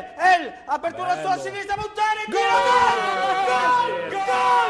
El, 0.00 0.42
El, 0.42 0.54
apertura 0.66 1.20
sulla 1.20 1.38
sinistra, 1.38 1.76
Montari, 1.76 2.24
tiro, 2.26 2.40
gol! 2.40 2.98
Gol! 4.10 4.68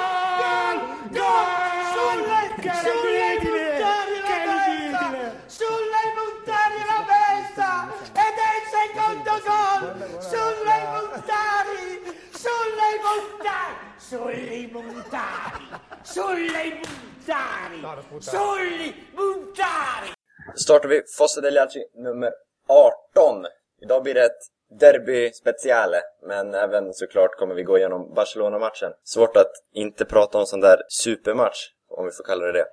Gol! 0.58 0.78
Gol! 1.10 1.46
Sulle, 1.94 2.40
sulle 2.80 3.38
Montari 3.46 4.16
la 4.26 4.38
testa! 4.66 5.04
Sulle 5.46 6.02
Montari 6.16 6.80
la 6.90 7.00
testa! 7.12 7.70
Ed 8.12 8.36
è 8.36 8.50
il 8.58 8.66
secondo 8.76 9.32
gol! 9.46 9.82
Sulle 10.20 10.78
Montari! 10.90 11.88
Sulle 12.30 12.90
Montari! 13.04 13.74
Sulle 13.98 14.68
Montari! 14.72 15.64
Sulle 16.02 16.80
Montari! 17.20 17.78
Sulle 18.20 18.88
Montari! 19.14 20.18
startar 20.54 20.88
vi 20.88 21.02
Fosse 21.06 21.40
degli 21.40 21.56
Alci 21.56 21.90
nummer 21.94 22.32
18. 22.66 23.48
Idag 23.82 24.02
blir 24.02 24.14
det 24.14 24.24
ett 24.24 24.59
derby 24.70 25.32
speciale, 25.32 26.00
men 26.26 26.54
även 26.54 26.94
såklart 26.94 27.36
kommer 27.38 27.54
vi 27.54 27.62
gå 27.62 27.78
igenom 27.78 28.14
Barcelona-matchen. 28.14 28.92
Svårt 29.04 29.36
att 29.36 29.52
inte 29.74 30.04
prata 30.04 30.38
om 30.38 30.46
sån 30.46 30.60
där 30.60 30.82
supermatch, 30.88 31.68
om 31.90 32.04
vi 32.04 32.10
får 32.10 32.24
kalla 32.24 32.46
det 32.46 32.52
det. 32.52 32.66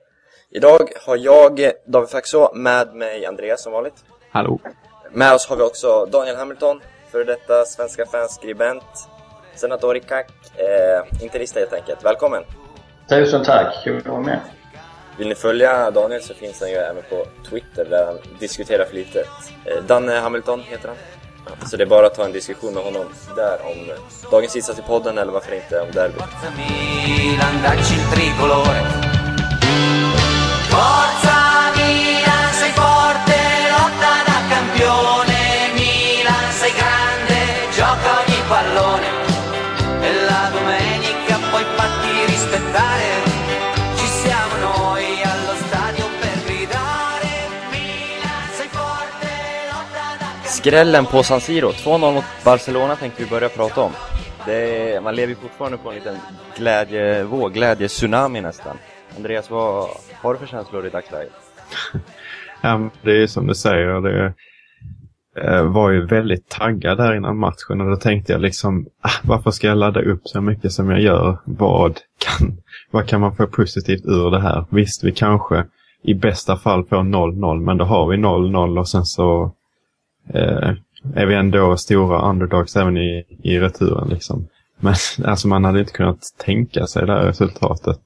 Idag 0.49 0.91
har 1.05 1.17
jag, 1.17 1.71
David 1.85 2.09
Faxå, 2.09 2.51
med 2.53 2.95
mig 2.95 3.25
Andreas 3.25 3.63
som 3.63 3.73
vanligt. 3.73 4.05
Hallå. 4.31 4.59
Med 5.11 5.33
oss 5.33 5.47
har 5.47 5.55
vi 5.55 5.63
också 5.63 6.05
Daniel 6.05 6.35
Hamilton, 6.35 6.81
för 7.11 7.23
detta 7.23 7.65
svenska 7.65 8.05
fanskribent, 8.05 9.09
senator 9.55 9.97
i 9.97 9.99
CAC, 9.99 10.25
eh, 10.55 11.23
interista 11.23 11.59
helt 11.59 11.73
enkelt. 11.73 12.05
Välkommen! 12.05 12.43
Tusen 13.09 13.43
tack, 13.43 13.83
kul 13.83 13.97
att 13.97 14.07
vara 14.07 14.21
med. 14.21 14.39
Vill 15.17 15.27
ni 15.27 15.35
följa 15.35 15.91
Daniel 15.91 16.21
så 16.21 16.33
finns 16.33 16.61
han 16.61 16.69
ju 16.69 16.75
även 16.75 17.03
på 17.09 17.25
Twitter 17.49 17.85
där 17.85 18.05
han 18.05 18.17
diskuterar 18.39 18.85
flitigt. 18.85 19.27
Eh, 19.65 19.83
Danne 19.83 20.13
Hamilton 20.13 20.59
heter 20.59 20.87
han. 20.87 20.97
Så 21.69 21.77
det 21.77 21.83
är 21.83 21.87
bara 21.87 22.07
att 22.07 22.15
ta 22.15 22.25
en 22.25 22.31
diskussion 22.31 22.73
med 22.73 22.83
honom 22.83 23.05
där 23.35 23.57
om 23.65 23.91
dagens 24.31 24.55
insats 24.55 24.79
i 24.79 24.81
podden 24.81 25.17
eller 25.17 25.31
varför 25.31 25.55
inte 25.55 25.81
om 25.81 25.91
derbyt. 25.91 26.23
Forza 30.71 31.39
Milan, 31.77 32.53
sei 32.59 32.71
forte, 32.71 33.39
lotta 33.71 34.13
da 34.27 34.37
campione. 34.49 35.26
Skrällen 50.67 51.05
på 51.05 51.23
San 51.23 51.41
Siro, 51.41 51.69
2-0 51.69 52.13
mot 52.13 52.23
Barcelona 52.45 52.95
tänkte 52.95 53.23
vi 53.23 53.29
börja 53.29 53.49
prata 53.49 53.81
om. 53.81 53.91
Det 54.45 54.91
är, 54.93 55.01
man 55.01 55.15
lever 55.15 55.35
fortfarande 55.35 55.77
på 55.77 55.89
en 55.89 55.95
liten 55.95 56.15
glädjevåg, 56.57 57.53
glädjetsunami 57.53 58.41
nästan. 58.41 58.77
Andreas, 59.17 59.49
vad 59.49 59.87
har 60.21 60.33
du 60.33 60.39
för 60.39 60.47
känslor 60.47 60.85
i 60.85 60.89
dagsläget? 60.89 61.33
Det 63.01 63.23
är 63.23 63.27
som 63.27 63.47
du 63.47 63.55
säger, 63.55 64.01
det 64.01 64.33
eh, 65.41 65.63
var 65.63 65.91
ju 65.91 66.05
väldigt 66.05 66.49
taggad 66.49 66.97
där 66.97 67.15
innan 67.15 67.37
matchen 67.37 67.81
och 67.81 67.89
då 67.89 67.95
tänkte 67.95 68.33
jag 68.33 68.41
liksom, 68.41 68.87
ah, 69.01 69.09
varför 69.23 69.51
ska 69.51 69.67
jag 69.67 69.77
ladda 69.77 70.01
upp 70.01 70.21
så 70.23 70.41
mycket 70.41 70.71
som 70.71 70.89
jag 70.89 71.01
gör? 71.01 71.37
Vad 71.45 71.99
kan, 72.17 72.57
vad 72.91 73.07
kan 73.07 73.21
man 73.21 73.35
få 73.35 73.47
positivt 73.47 74.05
ur 74.05 74.31
det 74.31 74.41
här? 74.41 74.65
Visst, 74.69 75.03
vi 75.03 75.11
kanske 75.11 75.65
i 76.03 76.13
bästa 76.13 76.57
fall 76.57 76.85
får 76.85 76.97
0-0, 76.97 77.59
men 77.59 77.77
då 77.77 77.85
har 77.85 78.07
vi 78.07 78.17
0-0 78.17 78.79
och 78.79 78.89
sen 78.89 79.05
så 79.05 79.53
eh, 80.33 80.73
är 81.13 81.25
vi 81.25 81.35
ändå 81.35 81.77
stora 81.77 82.29
underdogs 82.29 82.75
även 82.75 82.97
i, 82.97 83.23
i 83.43 83.59
returen. 83.59 84.09
Liksom. 84.09 84.47
Men 84.79 84.93
alltså 85.25 85.47
man 85.47 85.65
hade 85.65 85.79
inte 85.79 85.91
kunnat 85.91 86.19
tänka 86.45 86.87
sig 86.87 87.05
det 87.05 87.13
här 87.13 87.25
resultatet. 87.25 87.97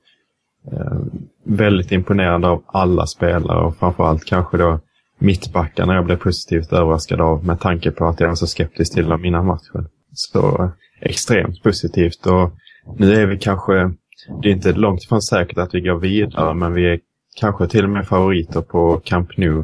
Eh, 0.71 0.97
väldigt 1.43 1.91
imponerande 1.91 2.47
av 2.47 2.63
alla 2.65 3.05
spelare 3.05 3.65
och 3.65 3.77
framförallt 3.77 4.25
kanske 4.25 4.57
då 4.57 4.79
mittbackarna 5.19 5.95
jag 5.95 6.05
blev 6.05 6.17
positivt 6.17 6.73
överraskad 6.73 7.21
av 7.21 7.45
med 7.45 7.59
tanke 7.59 7.91
på 7.91 8.05
att 8.05 8.19
jag 8.19 8.27
var 8.27 8.35
så 8.35 8.47
skeptisk 8.47 8.93
till 8.93 9.09
dem 9.09 9.25
innan 9.25 9.45
matchen. 9.45 9.87
Så 10.13 10.71
extremt 11.01 11.63
positivt 11.63 12.25
och 12.25 12.51
nu 12.97 13.13
är 13.13 13.25
vi 13.25 13.37
kanske, 13.37 13.73
det 14.41 14.49
är 14.49 14.53
inte 14.53 14.73
långt 14.73 15.03
ifrån 15.03 15.21
säkert 15.21 15.57
att 15.57 15.75
vi 15.75 15.81
går 15.81 15.99
vidare 15.99 16.53
men 16.53 16.73
vi 16.73 16.93
är 16.93 16.99
kanske 17.35 17.67
till 17.67 17.83
och 17.83 17.89
med 17.89 18.07
favoriter 18.07 18.61
på 18.61 19.01
Camp 19.03 19.37
Nou. 19.37 19.63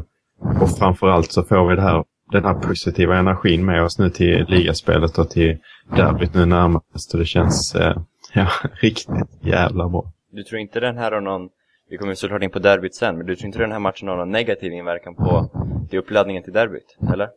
Och 0.60 0.78
framförallt 0.78 1.32
så 1.32 1.42
får 1.42 1.68
vi 1.68 1.76
det 1.76 1.82
här, 1.82 2.04
den 2.30 2.44
här 2.44 2.54
positiva 2.54 3.16
energin 3.16 3.64
med 3.64 3.82
oss 3.82 3.98
nu 3.98 4.10
till 4.10 4.46
ligaspelet 4.48 5.18
och 5.18 5.30
till 5.30 5.58
derbyt 5.96 6.34
nu 6.34 6.46
närmast. 6.46 7.14
Och 7.14 7.18
det 7.18 7.26
känns 7.26 7.74
eh, 7.74 7.96
ja, 8.32 8.48
riktigt 8.80 9.28
jävla 9.40 9.88
bra. 9.88 10.12
Du 10.30 10.42
tror 10.42 10.60
inte 10.60 10.80
den 10.80 10.98
här 10.98 11.12
har 11.12 11.20
någon, 11.20 11.48
vi 11.90 11.96
kommer 11.96 12.14
såklart 12.14 12.42
in 12.42 12.50
på 12.50 12.58
derbyt 12.58 12.94
sen, 12.94 13.16
men 13.18 13.26
du 13.26 13.36
tror 13.36 13.46
inte 13.46 13.58
den 13.58 13.72
här 13.72 13.78
matchen 13.78 14.08
har 14.08 14.16
någon 14.16 14.30
negativ 14.30 14.72
inverkan 14.72 15.14
på 15.14 15.50
till 15.90 15.98
uppladdningen 15.98 16.42
till 16.42 16.52
derbyt, 16.52 16.96
eller? 17.12 17.28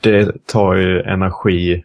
det 0.00 0.46
tar 0.46 0.74
ju 0.74 1.00
energi 1.02 1.84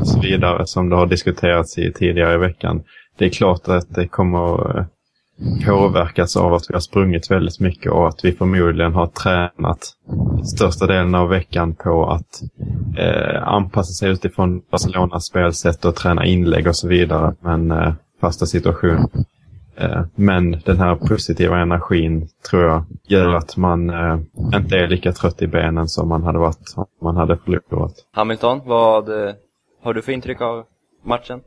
och 0.00 0.08
så 0.08 0.20
vidare 0.20 0.66
som 0.66 0.88
det 0.88 0.96
har 0.96 1.06
diskuterats 1.06 1.78
i 1.78 1.92
tidigare 1.92 2.34
i 2.34 2.38
veckan. 2.38 2.82
Det 3.18 3.24
är 3.24 3.28
klart 3.28 3.68
att 3.68 3.94
det 3.94 4.08
kommer 4.08 4.86
påverkats 5.42 5.66
påverkas 5.66 6.36
av 6.36 6.54
att 6.54 6.70
vi 6.70 6.74
har 6.74 6.80
sprungit 6.80 7.30
väldigt 7.30 7.60
mycket 7.60 7.92
och 7.92 8.08
att 8.08 8.24
vi 8.24 8.32
förmodligen 8.32 8.92
har 8.92 9.06
tränat 9.06 9.92
största 10.44 10.86
delen 10.86 11.14
av 11.14 11.28
veckan 11.28 11.74
på 11.74 12.10
att 12.10 12.42
eh, 12.98 13.48
anpassa 13.48 13.92
sig 13.92 14.10
utifrån 14.10 14.62
Barcelonas 14.70 15.24
spelsätt 15.24 15.84
och 15.84 15.96
träna 15.96 16.26
inlägg 16.26 16.66
och 16.66 16.76
så 16.76 16.88
vidare. 16.88 17.34
Men 17.40 17.70
eh, 17.70 17.92
fasta 18.20 18.46
situation. 18.46 19.08
Eh, 19.76 20.02
Men 20.14 20.50
den 20.50 20.78
här 20.78 20.94
positiva 20.94 21.58
energin 21.58 22.28
tror 22.50 22.62
jag 22.62 22.84
gör 23.04 23.34
att 23.34 23.56
man 23.56 23.90
eh, 23.90 24.18
inte 24.54 24.78
är 24.78 24.88
lika 24.88 25.12
trött 25.12 25.42
i 25.42 25.46
benen 25.46 25.88
som 25.88 26.08
man 26.08 26.22
hade 26.22 26.38
varit 26.38 26.74
om 26.76 26.86
man 27.02 27.16
hade 27.16 27.36
förlorat. 27.36 27.94
Hamilton, 28.12 28.60
vad 28.64 29.08
har 29.82 29.94
du 29.94 30.02
för 30.02 30.12
intryck 30.12 30.40
av 30.40 30.64
matchen? 31.04 31.40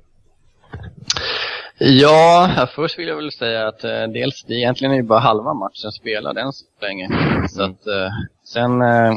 Ja, 1.79 2.67
först 2.75 2.99
vill 2.99 3.07
jag 3.07 3.15
väl 3.15 3.31
säga 3.31 3.67
att 3.67 3.83
eh, 3.83 4.07
dels, 4.13 4.43
det 4.43 4.53
egentligen 4.53 4.91
är 4.91 4.95
ju 4.95 5.03
bara 5.03 5.19
halva 5.19 5.53
matchen 5.53 5.91
spelad 5.91 6.37
än 6.37 6.53
så 6.53 6.65
länge. 6.81 7.09
Så 7.49 7.63
att, 7.63 7.87
eh, 7.87 8.11
sen, 8.45 8.81
eh, 8.81 9.13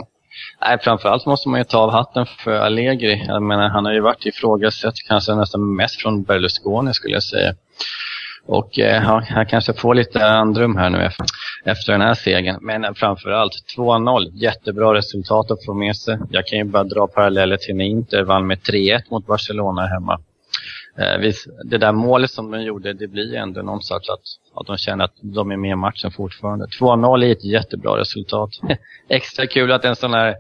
nej, 0.61 0.79
framförallt 0.81 1.27
måste 1.27 1.49
man 1.49 1.61
ju 1.61 1.65
ta 1.65 1.79
av 1.79 1.91
hatten 1.91 2.27
för 2.27 2.53
Allegri. 2.53 3.25
Jag 3.29 3.43
menar, 3.43 3.69
han 3.69 3.85
har 3.85 3.93
ju 3.93 4.01
varit 4.01 4.27
ifrågasatt 4.27 4.95
kanske 5.09 5.35
nästan 5.35 5.77
mest 5.77 6.03
från 6.03 6.23
Berlusconi 6.23 6.95
skulle 6.95 7.15
jag 7.15 7.23
säga. 7.23 7.55
Och 8.47 8.79
eh, 8.79 9.03
han 9.29 9.47
kanske 9.47 9.73
får 9.73 9.95
lite 9.95 10.27
andrum 10.27 10.77
här 10.77 10.91
nu 10.91 11.05
efter, 11.05 11.27
efter 11.65 11.93
den 11.93 12.01
här 12.01 12.15
segern. 12.15 12.59
Men 12.61 12.95
framförallt 12.95 13.53
2-0, 13.77 14.31
jättebra 14.35 14.95
resultat 14.95 15.51
att 15.51 15.65
få 15.65 15.75
med 15.75 15.97
sig. 15.97 16.19
Jag 16.31 16.47
kan 16.47 16.59
ju 16.59 16.65
bara 16.65 16.85
dra 16.85 17.07
paralleller 17.07 17.57
till 17.57 17.77
när 17.77 17.85
Inter 17.85 18.23
vann 18.23 18.47
med 18.47 18.59
3-1 18.59 19.03
mot 19.11 19.27
Barcelona 19.27 19.87
hemma. 19.87 20.21
Eh, 20.99 21.33
det 21.65 21.79
där 21.79 21.93
målet 21.93 22.31
som 22.31 22.51
de 22.51 22.63
gjorde, 22.63 22.93
det 22.93 23.07
blir 23.07 23.31
ju 23.31 23.37
ändå 23.37 23.63
någon 23.63 23.83
sorts 23.83 24.09
att, 24.09 24.21
att 24.61 24.67
de 24.67 24.77
känner 24.77 25.05
att 25.05 25.15
de 25.21 25.51
är 25.51 25.57
med 25.57 25.71
i 25.71 25.75
matchen 25.75 26.11
fortfarande. 26.11 26.67
2-0 26.81 27.25
är 27.25 27.33
ett 27.33 27.45
jättebra 27.45 28.01
resultat. 28.01 28.51
Extra 29.09 29.47
kul 29.47 29.73
att 29.73 29.85
en 29.85 29.97
sån 29.97 30.15
här 30.15 30.35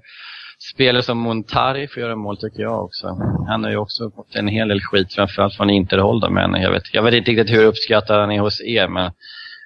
spelare 0.72 1.02
som 1.02 1.18
Montari 1.18 1.88
får 1.88 2.02
göra 2.02 2.16
mål 2.16 2.36
tycker 2.36 2.62
jag 2.62 2.84
också. 2.84 3.06
Han 3.48 3.64
har 3.64 3.70
ju 3.70 3.76
också 3.76 4.10
fått 4.10 4.34
en 4.34 4.48
hel 4.48 4.68
del 4.68 4.80
skit, 4.80 5.14
framförallt 5.14 5.54
från 5.54 5.70
Interhåll 5.70 6.20
då, 6.20 6.30
men 6.30 6.62
jag 6.62 6.70
vet, 6.70 6.94
jag 6.94 7.02
vet 7.02 7.14
inte 7.14 7.30
riktigt 7.30 7.56
hur 7.56 7.64
uppskattad 7.64 8.20
han 8.20 8.32
är 8.32 8.40
hos 8.40 8.60
er, 8.60 8.88
men 8.88 9.12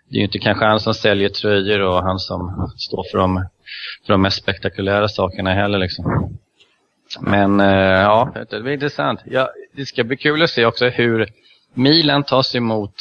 det 0.09 0.17
är 0.17 0.19
ju 0.19 0.25
inte 0.25 0.39
kanske 0.39 0.65
han 0.65 0.81
som 0.81 0.95
säljer 0.95 1.29
tröjor 1.29 1.81
och 1.81 2.03
han 2.03 2.19
som 2.19 2.71
står 2.77 3.05
för 3.11 3.19
de, 3.19 3.47
för 4.07 4.13
de 4.13 4.23
mest 4.23 4.43
spektakulära 4.43 5.09
sakerna 5.09 5.55
heller 5.55 5.79
liksom. 5.79 6.39
Men 7.21 7.61
eh, 7.61 7.67
ja, 8.01 8.33
det 8.51 8.61
blir 8.61 8.73
intressant. 8.73 9.21
Ja, 9.25 9.51
det 9.77 9.87
ska 9.87 10.05
bli 10.05 10.17
kul 10.17 10.43
att 10.43 10.51
se 10.51 10.65
också 10.65 10.89
hur 10.89 11.29
Milan 11.75 12.25
tas 12.25 12.55
emot 12.55 12.95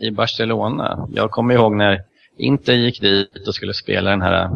i 0.00 0.10
Barcelona. 0.10 1.08
Jag 1.14 1.30
kommer 1.30 1.54
ihåg 1.54 1.76
när 1.76 2.00
Inter 2.38 2.72
gick 2.72 3.00
dit 3.00 3.48
och 3.48 3.54
skulle 3.54 3.74
spela 3.74 4.10
den 4.10 4.22
här 4.22 4.50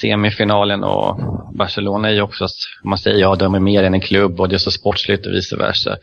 semifinalen 0.00 0.84
och 0.84 1.20
Barcelona 1.54 2.08
är 2.08 2.12
ju 2.12 2.22
också, 2.22 2.46
man 2.84 2.98
säger 2.98 3.18
ja 3.18 3.34
de 3.34 3.54
är 3.54 3.60
mer 3.60 3.82
än 3.82 3.94
en 3.94 4.00
klubb 4.00 4.40
och 4.40 4.48
det 4.48 4.56
är 4.56 4.58
så 4.58 4.70
sportsligt 4.70 5.26
och 5.26 5.32
vice 5.32 5.56
versa. 5.56 5.96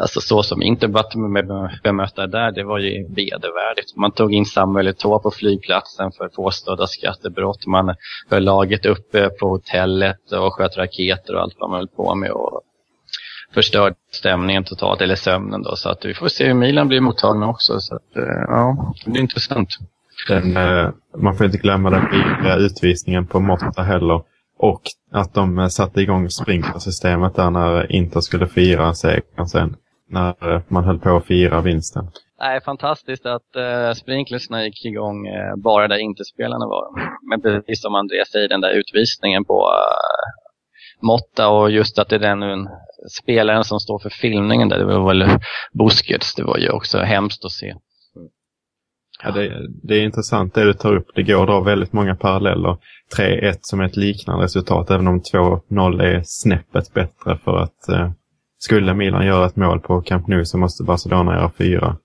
Alltså 0.00 0.20
så 0.20 0.42
som 0.42 0.62
Inter 0.62 0.88
blev 0.88 1.70
bemötta 1.82 2.26
där, 2.26 2.52
det 2.52 2.64
var 2.64 2.78
ju 2.78 3.06
vedervärdigt. 3.08 3.96
Man 3.96 4.10
tog 4.10 4.34
in 4.34 4.46
Samuel 4.46 4.88
Eto'o 4.88 5.18
på 5.22 5.30
flygplatsen 5.30 6.12
för 6.12 6.28
påstådda 6.28 6.86
skattebrott. 6.86 7.66
Man 7.66 7.94
höll 8.30 8.44
laget 8.44 8.86
uppe 8.86 9.28
på 9.28 9.48
hotellet 9.48 10.32
och 10.32 10.54
sköt 10.54 10.76
raketer 10.76 11.34
och 11.34 11.42
allt 11.42 11.54
vad 11.58 11.70
man 11.70 11.78
höll 11.78 11.88
på 11.88 12.14
med. 12.14 12.30
Och 12.30 12.62
förstörde 13.54 13.94
stämningen 14.12 14.64
totalt, 14.64 15.00
eller 15.00 15.14
sömnen 15.14 15.62
då. 15.62 15.76
Så 15.76 15.88
att 15.88 16.04
vi 16.04 16.14
får 16.14 16.28
se 16.28 16.46
hur 16.46 16.54
Milan 16.54 16.88
blir 16.88 17.00
mottagna 17.00 17.48
också. 17.48 17.80
Så 17.80 17.94
att, 17.94 18.16
eh, 18.16 18.44
ja, 18.48 18.94
det 19.04 19.10
blir 19.10 19.22
intressant. 19.22 19.68
Den, 20.28 20.56
eh, 20.56 20.90
man 21.16 21.36
får 21.36 21.46
inte 21.46 21.58
glömma 21.58 21.90
den 21.90 22.10
billiga 22.10 22.56
utvisningen 22.56 23.26
på 23.26 23.40
Motta 23.40 23.82
heller. 23.82 24.22
Och 24.58 24.82
att 25.12 25.34
de 25.34 25.58
eh, 25.58 25.68
satte 25.68 26.00
igång 26.00 26.30
sprinklersystemet 26.30 27.34
där 27.34 27.50
när 27.50 27.92
Inter 27.92 28.20
skulle 28.20 28.46
fira 28.46 28.94
segern 28.94 29.46
sen. 29.46 29.76
När 30.12 30.54
eh, 30.54 30.60
man 30.68 30.84
höll 30.84 30.98
på 30.98 31.16
att 31.16 31.26
fira 31.26 31.60
vinsten. 31.60 32.10
Nej, 32.40 32.60
fantastiskt 32.64 33.26
att 33.26 33.56
uh, 33.56 33.92
sprinklersna 33.92 34.64
gick 34.64 34.84
igång 34.84 35.28
uh, 35.28 35.56
bara 35.56 35.88
där 35.88 35.96
inte 35.96 36.24
spelarna 36.24 36.66
var. 36.66 36.84
Men 37.30 37.40
precis 37.42 37.82
som 37.82 37.94
Andreas 37.94 38.30
säger, 38.30 38.48
den 38.48 38.60
där 38.60 38.70
utvisningen 38.70 39.44
på 39.44 39.54
uh, 39.54 41.06
Motta 41.06 41.48
och 41.48 41.70
just 41.70 41.98
att 41.98 42.08
det 42.08 42.16
är 42.16 42.36
den 42.36 42.68
spelaren 43.22 43.64
som 43.64 43.80
står 43.80 43.98
för 43.98 44.10
filmningen 44.10 44.68
där, 44.68 44.78
det 44.78 44.84
var 44.84 45.08
väl 45.08 45.38
Busquets, 45.72 46.34
det 46.34 46.44
var 46.44 46.58
ju 46.58 46.70
också 46.70 46.98
hemskt 46.98 47.44
att 47.44 47.52
se. 47.52 47.74
Ja, 49.22 49.30
det, 49.30 49.68
det, 49.82 49.94
är 49.94 50.04
intressant 50.04 50.54
det 50.54 50.64
du 50.64 50.72
tar 50.72 50.96
upp. 50.96 51.06
Det 51.14 51.22
går 51.22 51.40
att 51.42 51.48
dra 51.48 51.60
väldigt 51.60 51.92
många 51.92 52.14
paralleller. 52.14 52.76
3-1 53.18 53.58
som 53.60 53.80
ett 53.80 53.96
liknande 53.96 54.44
resultat, 54.44 54.90
även 54.90 55.08
om 55.08 55.20
2-0 55.20 56.02
är 56.02 56.22
snäppet 56.24 56.94
bättre 56.94 57.38
för 57.44 57.56
att 57.56 57.88
eh, 57.88 58.10
skulle 58.62 58.94
Milan 58.94 59.26
göra 59.26 59.46
ett 59.46 59.56
mål 59.56 59.80
på 59.80 60.02
Camp 60.02 60.26
Nou 60.26 60.44
så 60.44 60.58
måste 60.58 60.82
Barcelona 60.82 61.34
göra 61.34 61.50
fyra. 61.58 61.96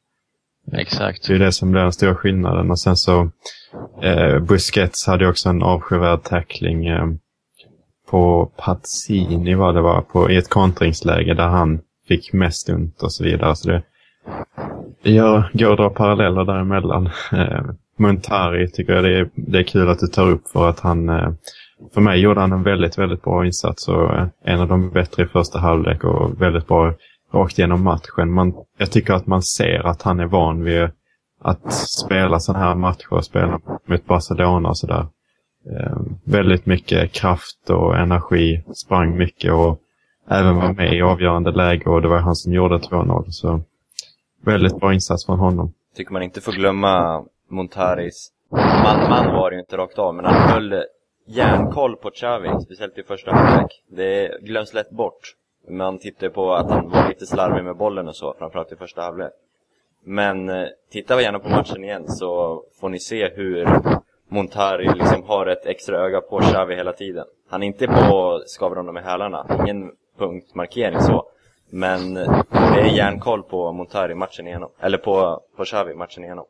Exakt. 0.73 1.27
Det 1.27 1.33
är 1.33 1.39
det 1.39 1.51
som 1.51 1.71
blir 1.71 1.81
den 1.81 1.91
stora 1.91 2.15
skillnaden. 2.15 2.71
Och 2.71 2.79
sen 2.79 2.95
så 2.95 3.29
eh, 4.01 4.39
Busquets 4.39 5.07
hade 5.07 5.27
också 5.27 5.49
en 5.49 5.63
avskyvärd 5.63 6.23
tackling 6.23 6.85
eh, 6.87 7.05
på 8.09 8.51
Pazzini 8.57 9.55
var 9.55 9.73
det 9.73 9.81
var, 9.81 10.01
på, 10.01 10.31
i 10.31 10.37
ett 10.37 10.49
kontringsläge 10.49 11.33
där 11.33 11.47
han 11.47 11.79
fick 12.07 12.33
mest 12.33 12.69
ont 12.69 13.03
och 13.03 13.13
så 13.13 13.23
vidare. 13.23 13.55
Så 13.55 13.69
det, 13.69 13.83
det 15.03 15.11
gör, 15.11 15.49
går 15.53 15.71
att 15.71 15.77
dra 15.77 15.89
paralleller 15.89 16.45
däremellan. 16.45 17.09
Eh, 17.31 17.63
Montari 17.99 18.71
tycker 18.71 18.93
jag 18.93 19.03
det 19.03 19.19
är, 19.19 19.29
det 19.35 19.59
är 19.59 19.63
kul 19.63 19.89
att 19.89 19.99
du 19.99 20.07
tar 20.07 20.29
upp 20.29 20.47
för 20.47 20.69
att 20.69 20.79
han, 20.79 21.09
eh, 21.09 21.29
för 21.93 22.01
mig 22.01 22.19
gjorde 22.19 22.41
han 22.41 22.51
en 22.51 22.63
väldigt, 22.63 22.97
väldigt 22.97 23.23
bra 23.23 23.45
insats 23.45 23.87
och 23.87 24.15
eh, 24.15 24.27
en 24.43 24.61
av 24.61 24.67
de 24.67 24.89
bättre 24.89 25.23
i 25.23 25.25
första 25.25 25.59
halvlek 25.59 26.03
och 26.03 26.41
väldigt 26.41 26.67
bra 26.67 26.93
rakt 27.33 27.59
igenom 27.59 27.83
matchen. 27.83 28.31
Man, 28.31 28.53
jag 28.77 28.91
tycker 28.91 29.13
att 29.13 29.27
man 29.27 29.43
ser 29.43 29.87
att 29.87 30.01
han 30.01 30.19
är 30.19 30.25
van 30.25 30.63
vid 30.63 30.89
att 31.41 31.73
spela 31.73 32.39
sådana 32.39 32.65
här 32.65 32.75
matcher 32.75 33.21
spela 33.21 33.59
mot 33.85 34.05
Barcelona 34.05 34.69
och 34.69 34.77
sådär. 34.77 35.07
Eh, 35.71 35.97
väldigt 36.23 36.65
mycket 36.65 37.11
kraft 37.11 37.69
och 37.69 37.97
energi, 37.97 38.63
sprang 38.73 39.17
mycket 39.17 39.53
och 39.53 39.79
även 40.29 40.55
var 40.55 40.73
med 40.73 40.93
i 40.93 41.01
avgörande 41.01 41.51
läge 41.51 41.89
och 41.89 42.01
det 42.01 42.07
var 42.07 42.19
han 42.19 42.35
som 42.35 42.53
gjorde 42.53 42.77
2-0. 42.77 43.25
Så 43.29 43.61
väldigt 44.45 44.79
bra 44.79 44.93
insats 44.93 45.25
från 45.25 45.39
honom. 45.39 45.73
Tycker 45.95 46.13
man 46.13 46.23
inte 46.23 46.41
får 46.41 46.51
glömma 46.51 47.23
Montaris 47.49 48.31
man, 48.51 49.09
man 49.09 49.25
var 49.35 49.49
det 49.49 49.55
ju 49.55 49.59
inte 49.59 49.77
rakt 49.77 49.99
av, 49.99 50.15
men 50.15 50.25
han 50.25 50.49
höll 50.49 50.83
järnkoll 51.27 51.95
på 51.95 52.09
Xavi, 52.11 52.49
speciellt 52.61 52.97
i 52.97 53.03
första 53.03 53.31
halvlek. 53.31 53.83
Det 53.87 54.41
glöms 54.41 54.73
lätt 54.73 54.89
bort. 54.89 55.35
Man 55.69 55.99
tittar 55.99 56.29
på 56.29 56.53
att 56.53 56.71
han 56.71 56.89
var 56.89 57.07
lite 57.07 57.25
slarvig 57.25 57.63
med 57.63 57.75
bollen 57.75 58.07
och 58.07 58.15
så, 58.15 58.35
framförallt 58.39 58.71
i 58.71 58.75
första 58.75 59.01
halvlek. 59.01 59.31
Men 60.03 60.49
eh, 60.49 60.67
titta 60.91 61.21
gärna 61.21 61.39
på 61.39 61.49
matchen 61.49 61.83
igen 61.83 62.07
så 62.07 62.63
får 62.79 62.89
ni 62.89 62.99
se 62.99 63.29
hur 63.29 63.67
Montari 64.27 64.93
liksom 64.93 65.23
har 65.23 65.45
ett 65.45 65.65
extra 65.65 65.97
öga 65.97 66.21
på 66.21 66.39
Xavi 66.39 66.75
hela 66.75 66.93
tiden. 66.93 67.25
Han 67.49 67.63
är 67.63 67.67
inte 67.67 67.87
på 67.87 68.15
och 68.15 68.43
skaver 68.45 68.75
honom 68.75 68.93
med 68.93 69.03
hälarna, 69.03 69.45
ingen 69.59 69.91
punktmarkering 70.17 71.01
så. 71.01 71.25
Men 71.69 72.13
det 72.13 72.79
är 72.79 72.95
järnkoll 72.97 73.43
på 73.43 73.71
Montari 73.71 74.15
matchen 74.15 74.47
igenom, 74.47 74.69
eller 74.79 74.97
på, 74.97 75.41
på 75.57 75.65
Xavi 75.65 75.93
matchen 75.93 76.23
igenom. 76.23 76.45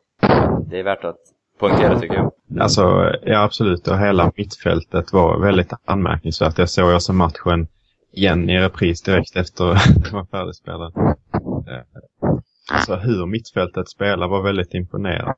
Det 0.70 0.78
är 0.78 0.82
värt 0.82 1.04
att 1.04 1.20
poängtera 1.58 2.00
tycker 2.00 2.14
jag. 2.14 2.32
Alltså, 2.60 3.14
ja 3.22 3.42
absolut. 3.42 3.88
Och 3.88 3.98
hela 3.98 4.32
mittfältet 4.36 5.12
var 5.12 5.40
väldigt 5.40 5.72
anmärkningsvärt. 5.84 6.58
Jag 6.58 6.70
såg 6.70 6.92
alltså 6.92 7.12
matchen 7.12 7.66
igen 8.12 8.50
i 8.50 8.60
repris 8.60 9.02
direkt 9.02 9.36
efter 9.36 9.70
att 9.72 10.12
man 10.12 10.12
var 10.12 10.24
färdigspelat. 10.24 10.96
Eh, 10.96 11.82
alltså 12.72 12.94
hur 12.94 13.26
mittfältet 13.26 13.88
spelar 13.88 14.28
var 14.28 14.42
väldigt 14.42 14.74
imponerande. 14.74 15.34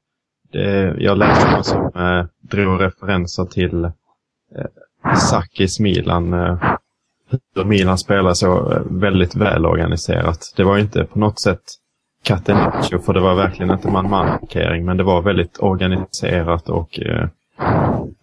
Det, 0.52 0.94
jag 0.98 1.18
läste 1.18 1.50
någon 1.50 1.64
som 1.64 1.90
eh, 1.94 2.26
drog 2.40 2.80
referenser 2.80 3.44
till 3.44 3.84
eh, 3.84 5.14
Sakis 5.16 5.80
Milan. 5.80 6.32
Eh, 6.34 6.74
hur 7.54 7.64
Milan 7.64 7.98
spelar 7.98 8.34
så 8.34 8.72
eh, 8.72 8.82
väldigt 8.90 9.36
välorganiserat. 9.36 10.52
Det 10.56 10.64
var 10.64 10.78
inte 10.78 11.04
på 11.04 11.18
något 11.18 11.40
sätt 11.40 11.62
Catenaccio, 12.22 12.98
för 12.98 13.12
det 13.12 13.20
var 13.20 13.34
verkligen 13.34 13.72
inte 13.72 13.90
man-man-markering, 13.90 14.84
men 14.84 14.96
det 14.96 15.02
var 15.02 15.22
väldigt 15.22 15.58
organiserat 15.58 16.68
och 16.68 17.00
eh, 17.00 17.28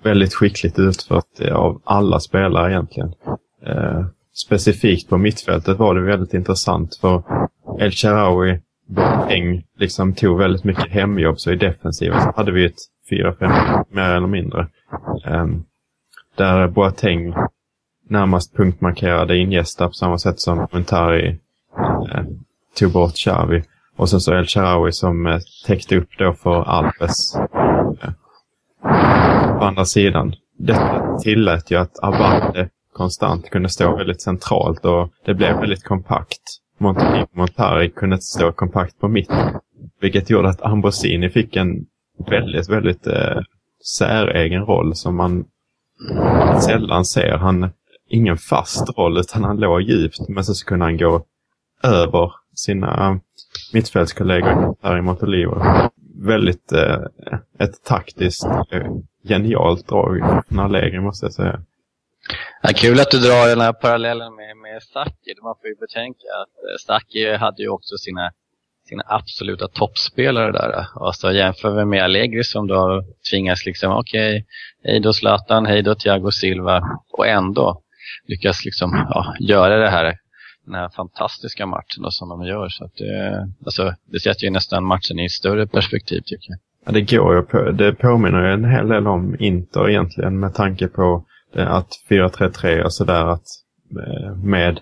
väldigt 0.03 0.33
skickligt 0.33 0.79
utfört 0.79 1.39
eh, 1.39 1.55
av 1.55 1.81
alla 1.83 2.19
spelare 2.19 2.71
egentligen. 2.71 3.13
Eh, 3.65 4.05
specifikt 4.33 5.09
på 5.09 5.17
mittfältet 5.17 5.77
var 5.77 5.95
det 5.95 6.01
väldigt 6.01 6.33
intressant 6.33 6.95
för 6.95 7.23
El 7.79 7.91
Sharawi 7.91 8.59
Boateng 8.87 9.63
liksom 9.77 10.13
tog 10.13 10.37
väldigt 10.37 10.63
mycket 10.63 10.91
hemjobb, 10.91 11.39
så 11.39 11.51
i 11.51 11.55
defensiven 11.55 12.21
så 12.21 12.31
hade 12.35 12.51
vi 12.51 12.65
ett 12.65 12.79
4-5 13.11 13.83
mer 13.89 14.09
eller 14.09 14.27
mindre. 14.27 14.67
Eh, 15.25 15.45
där 16.35 16.67
Boateng 16.67 17.33
närmast 18.09 18.55
punktmarkerade 18.57 19.37
Iniesta 19.37 19.87
på 19.87 19.93
samma 19.93 20.17
sätt 20.17 20.39
som 20.39 20.67
Montari 20.71 21.39
eh, 22.11 22.23
tog 22.79 22.91
bort 22.91 23.13
Xavi. 23.15 23.63
Och 23.97 24.09
sen 24.09 24.19
så 24.19 24.33
El 24.33 24.45
Sharawi 24.45 24.91
som 24.91 25.27
eh, 25.27 25.39
täckte 25.65 25.97
upp 25.97 26.09
då 26.17 26.33
för 26.33 26.63
Alves 26.63 27.35
eh, 27.35 28.11
på 29.59 29.65
andra 29.65 29.85
sidan. 29.85 30.33
Detta 30.57 31.17
tillät 31.17 31.71
ju 31.71 31.77
att 31.77 32.03
Abate 32.03 32.69
konstant 32.93 33.49
kunde 33.49 33.69
stå 33.69 33.97
väldigt 33.97 34.21
centralt 34.21 34.85
och 34.85 35.09
det 35.25 35.33
blev 35.33 35.59
väldigt 35.59 35.83
kompakt. 35.83 36.41
Montari, 36.77 37.25
Montari 37.31 37.89
kunde 37.89 38.17
stå 38.17 38.51
kompakt 38.51 38.99
på 38.99 39.07
mitten. 39.07 39.59
Vilket 40.01 40.29
gjorde 40.29 40.49
att 40.49 40.61
Ambrosini 40.61 41.29
fick 41.29 41.55
en 41.55 41.85
väldigt, 42.29 42.69
väldigt 42.69 43.07
eh, 43.07 43.41
säregen 43.97 44.65
roll 44.65 44.95
som 44.95 45.15
man 45.15 45.45
sällan 46.61 47.05
ser. 47.05 47.37
Han 47.37 47.69
ingen 48.09 48.37
fast 48.37 48.97
roll 48.97 49.17
utan 49.17 49.43
han 49.43 49.57
låg 49.57 49.81
djupt 49.81 50.29
men 50.29 50.43
så 50.43 50.65
kunde 50.65 50.85
han 50.85 50.97
gå 50.97 51.23
över 51.83 52.31
sina 52.55 53.19
mittfältskollegor 53.73 54.75
här 54.83 54.97
i 54.97 55.01
Montolivo. 55.01 55.61
Väldigt 56.25 56.71
eh, 56.71 57.01
ett 57.59 57.83
taktiskt 57.83 58.45
eh, 58.71 58.87
genialt 59.27 59.87
drag 59.87 60.43
från 60.47 60.59
Allegri 60.59 60.99
måste 60.99 61.25
jag 61.25 61.33
säga. 61.33 61.61
Ja, 62.61 62.69
kul 62.75 62.99
att 62.99 63.11
du 63.11 63.17
drar 63.17 63.47
den 63.49 63.61
här 63.61 63.73
parallellen 63.73 64.35
med, 64.35 64.57
med 64.57 64.83
Saki. 64.83 65.33
Man 65.43 65.55
får 65.61 65.69
ju 65.69 65.75
betänka 65.75 66.27
att 66.41 66.49
eh, 66.49 66.77
Saki 66.85 67.35
hade 67.35 67.63
ju 67.63 67.69
också 67.69 67.97
sina, 67.97 68.31
sina 68.89 69.03
absoluta 69.05 69.67
toppspelare 69.67 70.51
där. 70.51 70.87
Alltså 70.95 71.31
jämför 71.31 71.69
vi 71.75 71.85
med 71.85 72.03
Allegri 72.03 72.43
som 72.43 72.67
då 72.67 73.03
tvingas 73.31 73.65
liksom, 73.65 73.91
okej, 73.91 74.35
okay, 74.35 74.43
hej 74.83 74.99
då 74.99 75.13
Zlatan, 75.13 75.65
hej 75.65 75.81
då 75.81 75.95
Thiago 75.95 76.31
Silva 76.31 76.83
och 77.11 77.27
ändå 77.27 77.81
lyckas 78.27 78.65
liksom 78.65 79.07
ja, 79.09 79.35
göra 79.39 79.77
det 79.77 79.89
här 79.89 80.17
den 80.67 80.75
här 80.75 80.89
fantastiska 80.89 81.65
matchen 81.65 82.03
då, 82.03 82.11
som 82.11 82.29
de 82.29 82.43
gör. 82.43 82.69
Så 82.69 82.85
att 82.85 82.95
det, 82.95 83.49
alltså, 83.65 83.93
det 84.11 84.19
sätter 84.19 84.43
ju 84.45 84.51
nästan 84.51 84.85
matchen 84.85 85.19
i 85.19 85.25
ett 85.25 85.31
större 85.31 85.67
perspektiv 85.67 86.21
tycker 86.25 86.49
jag. 86.49 86.59
Ja, 86.85 86.91
det 86.91 87.01
går 87.15 87.35
ju 87.35 87.41
på, 87.41 87.71
det 87.71 87.93
påminner 87.93 88.47
ju 88.47 88.53
en 88.53 88.65
hel 88.65 88.87
del 88.87 89.07
om 89.07 89.35
Inter 89.39 89.89
egentligen 89.89 90.39
med 90.39 90.53
tanke 90.53 90.87
på 90.87 91.25
att 91.55 91.89
4-3-3 92.09 92.83
och 92.83 92.93
sådär 92.93 93.25
att 93.25 93.45
eh, 93.91 94.35
med 94.35 94.79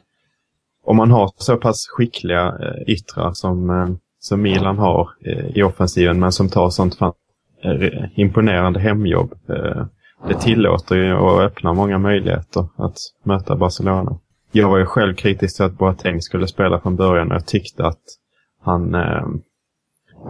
om 0.86 0.98
man 0.98 1.12
har 1.12 1.32
så 1.38 1.58
pass 1.58 1.88
skickliga 1.88 2.48
eh, 2.48 2.94
yttrar 2.94 3.32
som, 3.34 3.70
eh, 3.70 3.88
som 4.20 4.42
Milan 4.42 4.78
har 4.78 5.10
eh, 5.26 5.58
i 5.58 5.64
offensiven 5.64 6.20
men 6.20 6.32
som 6.32 6.50
tar 6.50 6.70
sånt 6.70 6.96
fan, 6.96 7.14
imponerande 8.16 8.80
hemjobb. 8.80 9.34
Det 10.28 10.34
tillåter 10.34 10.96
ju 10.96 11.14
och 11.14 11.42
öppnar 11.42 11.74
många 11.74 11.98
möjligheter 11.98 12.68
att 12.76 12.98
möta 13.24 13.56
Barcelona. 13.56 14.20
Jag 14.58 14.70
var 14.70 14.78
ju 14.78 14.86
själv 14.86 15.16
kritisk 15.16 15.56
till 15.56 15.66
att 15.66 15.78
Boateng 15.78 16.22
skulle 16.22 16.48
spela 16.48 16.80
från 16.80 16.96
början 16.96 17.32
och 17.32 17.36
jag 17.36 17.46
tyckte 17.46 17.86
att 17.86 18.02
han, 18.62 18.96
eh, 18.96 19.28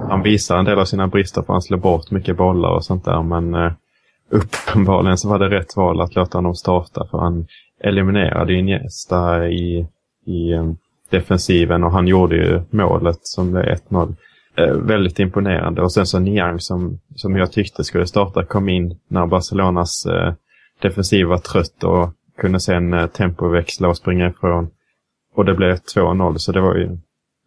han 0.10 0.24
visar 0.24 0.58
en 0.58 0.66
del 0.66 0.80
av 0.80 0.86
sina 0.86 1.08
brister 1.08 1.42
för 1.42 1.54
han 1.54 1.62
slår 1.62 1.78
bort 1.78 2.12
mycket 2.12 2.38
bollar 2.38 2.70
och 2.70 2.86
sånt 2.86 3.06
där 3.06 3.24
men 3.24 3.54
eh, 3.54 3.72
uppenbarligen 4.30 5.18
så 5.18 5.30
var 5.30 5.40
det 5.40 5.50
rätt 5.50 5.76
val 5.76 6.02
att 6.02 6.16
låta 6.16 6.38
honom 6.38 6.56
starta 6.56 7.08
för 7.12 7.18
han 7.18 7.48
eliminerade 7.84 8.54
Iniesta 8.54 9.48
i, 9.48 9.88
i 10.26 10.52
eh, 10.52 10.72
defensiven 11.10 11.84
och 11.84 11.92
han 11.92 12.08
gjorde 12.08 12.36
ju 12.36 12.62
målet 12.70 13.20
som 13.22 13.52
blev 13.52 13.64
1-0. 13.64 14.16
Eh, 14.58 14.74
väldigt 14.74 15.20
imponerande 15.20 15.82
och 15.82 15.92
sen 15.92 16.06
så 16.06 16.20
Niang 16.20 16.60
som, 16.60 17.00
som 17.16 17.36
jag 17.36 17.52
tyckte 17.52 17.84
skulle 17.84 18.08
starta 18.08 18.46
kom 18.46 18.70
in 18.70 19.00
när 19.08 19.26
Barcelonas 19.26 20.06
eh, 20.06 20.34
defensiv 20.82 21.26
var 21.26 21.38
trött 21.38 21.84
och 21.84 22.10
kunde 22.38 22.60
sen 22.60 22.94
eh, 22.94 23.08
tempoväxla 23.08 23.88
och 23.88 23.98
springa 23.98 24.30
ifrån. 24.30 24.70
Och 25.34 25.46
det 25.46 25.54
blev 25.54 25.76
2-0 25.76 26.38
så 26.38 26.52
det 26.52 26.62
var 26.62 26.76
ju, 26.76 26.98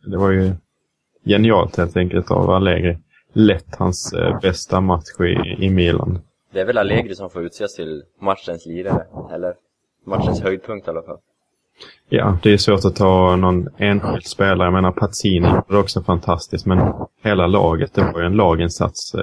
det 0.06 0.16
var 0.16 0.30
ju 0.30 0.52
genialt 1.24 1.76
helt 1.76 1.96
enkelt 1.96 2.30
av 2.30 2.50
Allegri. 2.50 2.98
Lätt 3.32 3.76
hans 3.76 4.12
eh, 4.12 4.40
bästa 4.40 4.80
match 4.80 5.20
i, 5.20 5.64
i 5.64 5.70
Milan. 5.70 6.18
Det 6.52 6.60
är 6.60 6.64
väl 6.64 6.78
Allegri 6.78 7.14
som 7.14 7.30
får 7.30 7.42
utses 7.42 7.74
till 7.74 8.02
matchens 8.20 8.66
lirare, 8.66 9.06
eller? 9.34 9.54
matchens 10.08 10.42
höjdpunkt 10.42 10.86
i 10.86 10.90
alla 10.90 11.02
fall. 11.02 11.18
Ja, 12.08 12.38
det 12.42 12.52
är 12.52 12.56
svårt 12.56 12.84
att 12.84 12.96
ta 12.96 13.36
någon 13.36 13.68
enskild 13.78 14.26
spelare. 14.26 14.66
Jag 14.66 14.72
menar 14.72 14.92
Pazzini 14.92 15.48
var 15.68 15.80
också 15.80 16.02
fantastiskt, 16.02 16.66
men 16.66 16.92
hela 17.22 17.46
laget, 17.46 17.94
det 17.94 18.12
var 18.12 18.20
ju 18.20 18.26
en 18.26 18.36
laginsats. 18.36 19.14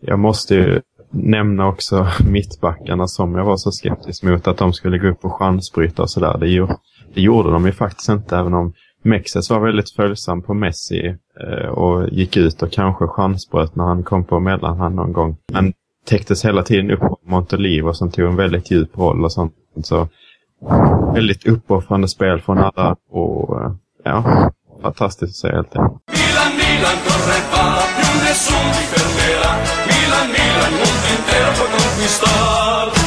Jag 0.00 0.18
måste 0.18 0.54
ju 0.54 0.80
nämna 1.10 1.68
också 1.68 2.06
mittbackarna 2.26 3.06
som 3.06 3.34
jag 3.34 3.44
var 3.44 3.56
så 3.56 3.72
skeptisk 3.72 4.22
mot 4.22 4.48
att 4.48 4.58
de 4.58 4.72
skulle 4.72 4.98
gå 4.98 5.08
upp 5.08 5.24
och 5.24 5.38
chansbryta 5.38 6.02
och 6.02 6.10
sådär. 6.10 6.38
Det, 6.38 6.48
ju, 6.48 6.66
det 7.14 7.20
gjorde 7.20 7.50
de 7.50 7.66
ju 7.66 7.72
faktiskt 7.72 8.08
inte, 8.08 8.36
även 8.36 8.54
om 8.54 8.72
Mexes 9.02 9.50
var 9.50 9.60
väldigt 9.60 9.90
följsam 9.90 10.42
på 10.42 10.54
Messi 10.54 11.16
eh, 11.40 11.68
och 11.68 12.08
gick 12.08 12.36
ut 12.36 12.62
och 12.62 12.72
kanske 12.72 13.06
chansbröt 13.06 13.76
när 13.76 13.84
han 13.84 14.02
kom 14.02 14.24
på 14.24 14.40
mellanhand 14.40 14.94
någon 14.94 15.12
gång. 15.12 15.36
Men 15.52 15.72
täcktes 16.06 16.44
hela 16.44 16.62
tiden 16.62 16.90
upp 16.90 17.02
av 17.02 17.18
Montolivo 17.24 17.94
som 17.94 18.10
tog 18.10 18.28
en 18.28 18.36
väldigt 18.36 18.70
djup 18.70 18.98
roll 18.98 19.24
och 19.24 19.32
sånt. 19.32 19.54
Så 19.82 20.08
väldigt 21.14 21.46
uppoffrande 21.46 22.08
spel 22.08 22.40
från 22.40 22.58
alla 22.58 22.96
och 23.10 23.62
eh, 23.62 23.72
ja, 24.04 24.50
fantastiskt 24.82 25.44
att 25.44 25.50
se 25.50 25.56
helt 25.56 25.76
enkelt. 25.76 26.02
Conquistar. 32.20 33.06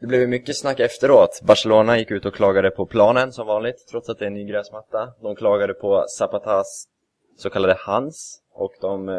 Det 0.00 0.06
blev 0.06 0.28
mycket 0.28 0.56
snack 0.56 0.80
efteråt. 0.80 1.40
Barcelona 1.42 1.98
gick 1.98 2.10
ut 2.10 2.26
och 2.26 2.34
klagade 2.34 2.70
på 2.70 2.86
planen 2.86 3.32
som 3.32 3.46
vanligt, 3.46 3.86
trots 3.90 4.08
att 4.08 4.18
det 4.18 4.24
är 4.24 4.26
en 4.26 4.34
ny 4.34 4.44
gräsmatta. 4.44 5.08
De 5.22 5.36
klagade 5.36 5.74
på 5.74 6.04
Zapatas 6.18 6.84
så 7.38 7.50
kallade 7.50 7.76
hands 7.78 8.38
och 8.54 8.72
de 8.80 9.08
eh, 9.08 9.14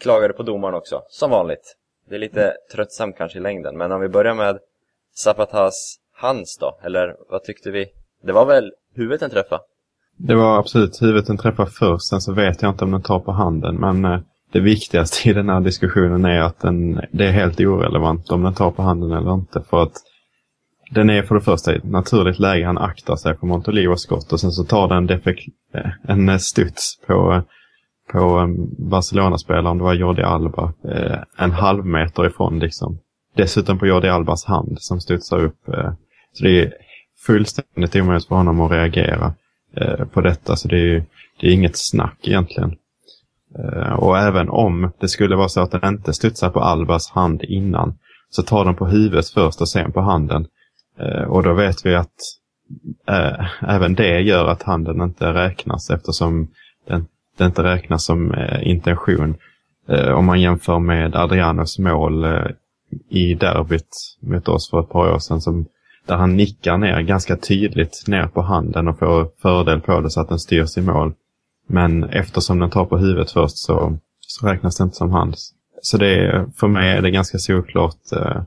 klagade 0.00 0.34
på 0.34 0.42
domaren 0.42 0.74
också, 0.74 1.02
som 1.08 1.30
vanligt. 1.30 1.76
Det 2.08 2.14
är 2.14 2.18
lite 2.18 2.52
tröttsamt 2.72 3.16
kanske 3.16 3.38
i 3.38 3.42
längden, 3.42 3.76
men 3.76 3.92
om 3.92 4.00
vi 4.00 4.08
börjar 4.08 4.34
med 4.34 4.58
Zapatas 5.14 5.96
hands 6.14 6.58
då, 6.58 6.78
eller 6.82 7.16
vad 7.30 7.44
tyckte 7.44 7.70
vi? 7.70 7.86
Det 8.22 8.32
var 8.32 8.46
väl 8.46 8.72
huvudet 8.94 9.20
den 9.20 9.30
träffade? 9.30 9.62
Det 10.18 10.34
var 10.34 10.58
absolut 10.58 11.02
huvudet 11.02 11.26
den 11.26 11.38
träffar 11.38 11.66
först, 11.66 12.08
sen 12.08 12.20
så 12.20 12.32
vet 12.32 12.62
jag 12.62 12.70
inte 12.70 12.84
om 12.84 12.90
den 12.90 13.02
tar 13.02 13.20
på 13.20 13.32
handen. 13.32 13.76
Men 13.76 14.04
eh, 14.04 14.20
det 14.56 14.62
viktigaste 14.62 15.30
i 15.30 15.32
den 15.32 15.48
här 15.48 15.60
diskussionen 15.60 16.24
är 16.24 16.40
att 16.40 16.60
den, 16.60 17.00
det 17.12 17.26
är 17.26 17.32
helt 17.32 17.60
irrelevant 17.60 18.30
om 18.30 18.42
den 18.42 18.54
tar 18.54 18.70
på 18.70 18.82
handen 18.82 19.12
eller 19.12 19.34
inte. 19.34 19.62
För 19.70 19.82
att 19.82 19.92
den 20.90 21.10
är 21.10 21.22
för 21.22 21.34
det 21.34 21.40
första 21.40 21.74
i 21.74 21.76
ett 21.76 21.84
naturligt 21.84 22.38
läge, 22.38 22.66
han 22.66 22.78
aktar 22.78 23.16
sig 23.16 23.34
på 23.34 23.46
Montolivos 23.46 24.02
skott 24.02 24.32
och 24.32 24.40
sen 24.40 24.52
så 24.52 24.64
tar 24.64 24.88
den 24.88 25.08
defek- 25.08 25.50
eh, 25.74 25.90
en 26.08 26.28
eh, 26.28 26.36
studs 26.36 27.00
på, 27.06 27.42
på 28.12 28.40
eh, 28.40 28.46
Barcelona-spelaren, 28.90 29.66
om 29.66 29.78
det 29.78 29.84
var 29.84 29.94
Jordi 29.94 30.22
Alba, 30.22 30.72
en 31.38 31.52
halv 31.52 31.86
meter 31.86 32.26
ifrån 32.26 32.58
liksom. 32.58 32.98
Dessutom 33.34 33.78
på 33.78 33.86
Jordi 33.86 34.08
Albas 34.08 34.44
hand 34.44 34.76
som 34.80 35.00
studsar 35.00 35.44
upp. 35.44 35.60
Så 36.32 36.44
det 36.44 36.62
är 36.62 36.72
fullständigt 37.26 37.96
omöjligt 37.96 38.28
för 38.28 38.34
honom 38.34 38.60
att 38.60 38.70
reagera 38.70 39.34
på 40.12 40.20
detta. 40.20 40.56
Så 40.56 40.68
det 40.68 40.78
är 40.78 41.04
det 41.40 41.46
är 41.46 41.52
inget 41.52 41.76
snack 41.76 42.18
egentligen. 42.22 42.76
Eh, 43.58 43.92
och 43.92 44.18
även 44.18 44.48
om 44.48 44.92
det 45.00 45.08
skulle 45.08 45.36
vara 45.36 45.48
så 45.48 45.60
att 45.60 45.70
den 45.70 45.84
inte 45.84 46.12
studsar 46.12 46.50
på 46.50 46.60
Albas 46.60 47.10
hand 47.10 47.42
innan 47.42 47.98
så 48.30 48.42
tar 48.42 48.64
den 48.64 48.74
på 48.74 48.86
huvudet 48.86 49.28
först 49.28 49.60
och 49.60 49.68
sen 49.68 49.92
på 49.92 50.00
handen. 50.00 50.46
Eh, 50.98 51.22
och 51.22 51.42
då 51.42 51.54
vet 51.54 51.86
vi 51.86 51.94
att 51.94 52.14
äh, 53.08 53.68
även 53.68 53.94
det 53.94 54.20
gör 54.20 54.46
att 54.46 54.62
handen 54.62 55.00
inte 55.02 55.32
räknas 55.32 55.90
eftersom 55.90 56.48
den, 56.88 57.06
det 57.38 57.44
inte 57.44 57.62
räknas 57.62 58.04
som 58.04 58.34
äh, 58.34 58.68
intention. 58.68 59.34
Äh, 59.88 60.10
om 60.10 60.24
man 60.24 60.40
jämför 60.40 60.78
med 60.78 61.16
Adrianos 61.16 61.78
mål 61.78 62.26
i 63.08 63.34
derbyt 63.34 64.16
mot 64.20 64.48
oss 64.48 64.70
för 64.70 64.80
ett 64.80 64.88
par 64.88 65.14
år 65.14 65.18
sedan 65.18 65.40
som, 65.40 65.66
där 66.06 66.16
han 66.16 66.36
nickar 66.36 66.78
ner 66.78 67.00
ganska 67.00 67.36
tydligt 67.36 68.04
ner 68.06 68.26
på 68.26 68.42
handen 68.42 68.88
och 68.88 68.98
får 68.98 69.28
fördel 69.42 69.80
på 69.80 70.00
det 70.00 70.10
så 70.10 70.20
att 70.20 70.28
den 70.28 70.38
styrs 70.38 70.78
i 70.78 70.82
mål. 70.82 71.12
Men 71.66 72.04
eftersom 72.04 72.58
den 72.58 72.70
tar 72.70 72.84
på 72.84 72.96
huvudet 72.96 73.30
först 73.30 73.58
så, 73.58 73.98
så 74.20 74.46
räknas 74.46 74.76
det 74.76 74.84
inte 74.84 74.96
som 74.96 75.10
hans. 75.10 75.54
Så 75.82 75.96
det 75.96 76.14
är, 76.14 76.46
för 76.56 76.68
mig 76.68 76.90
är 76.90 77.02
det 77.02 77.10
ganska 77.10 77.38
solklart 77.38 78.12
eh, 78.12 78.42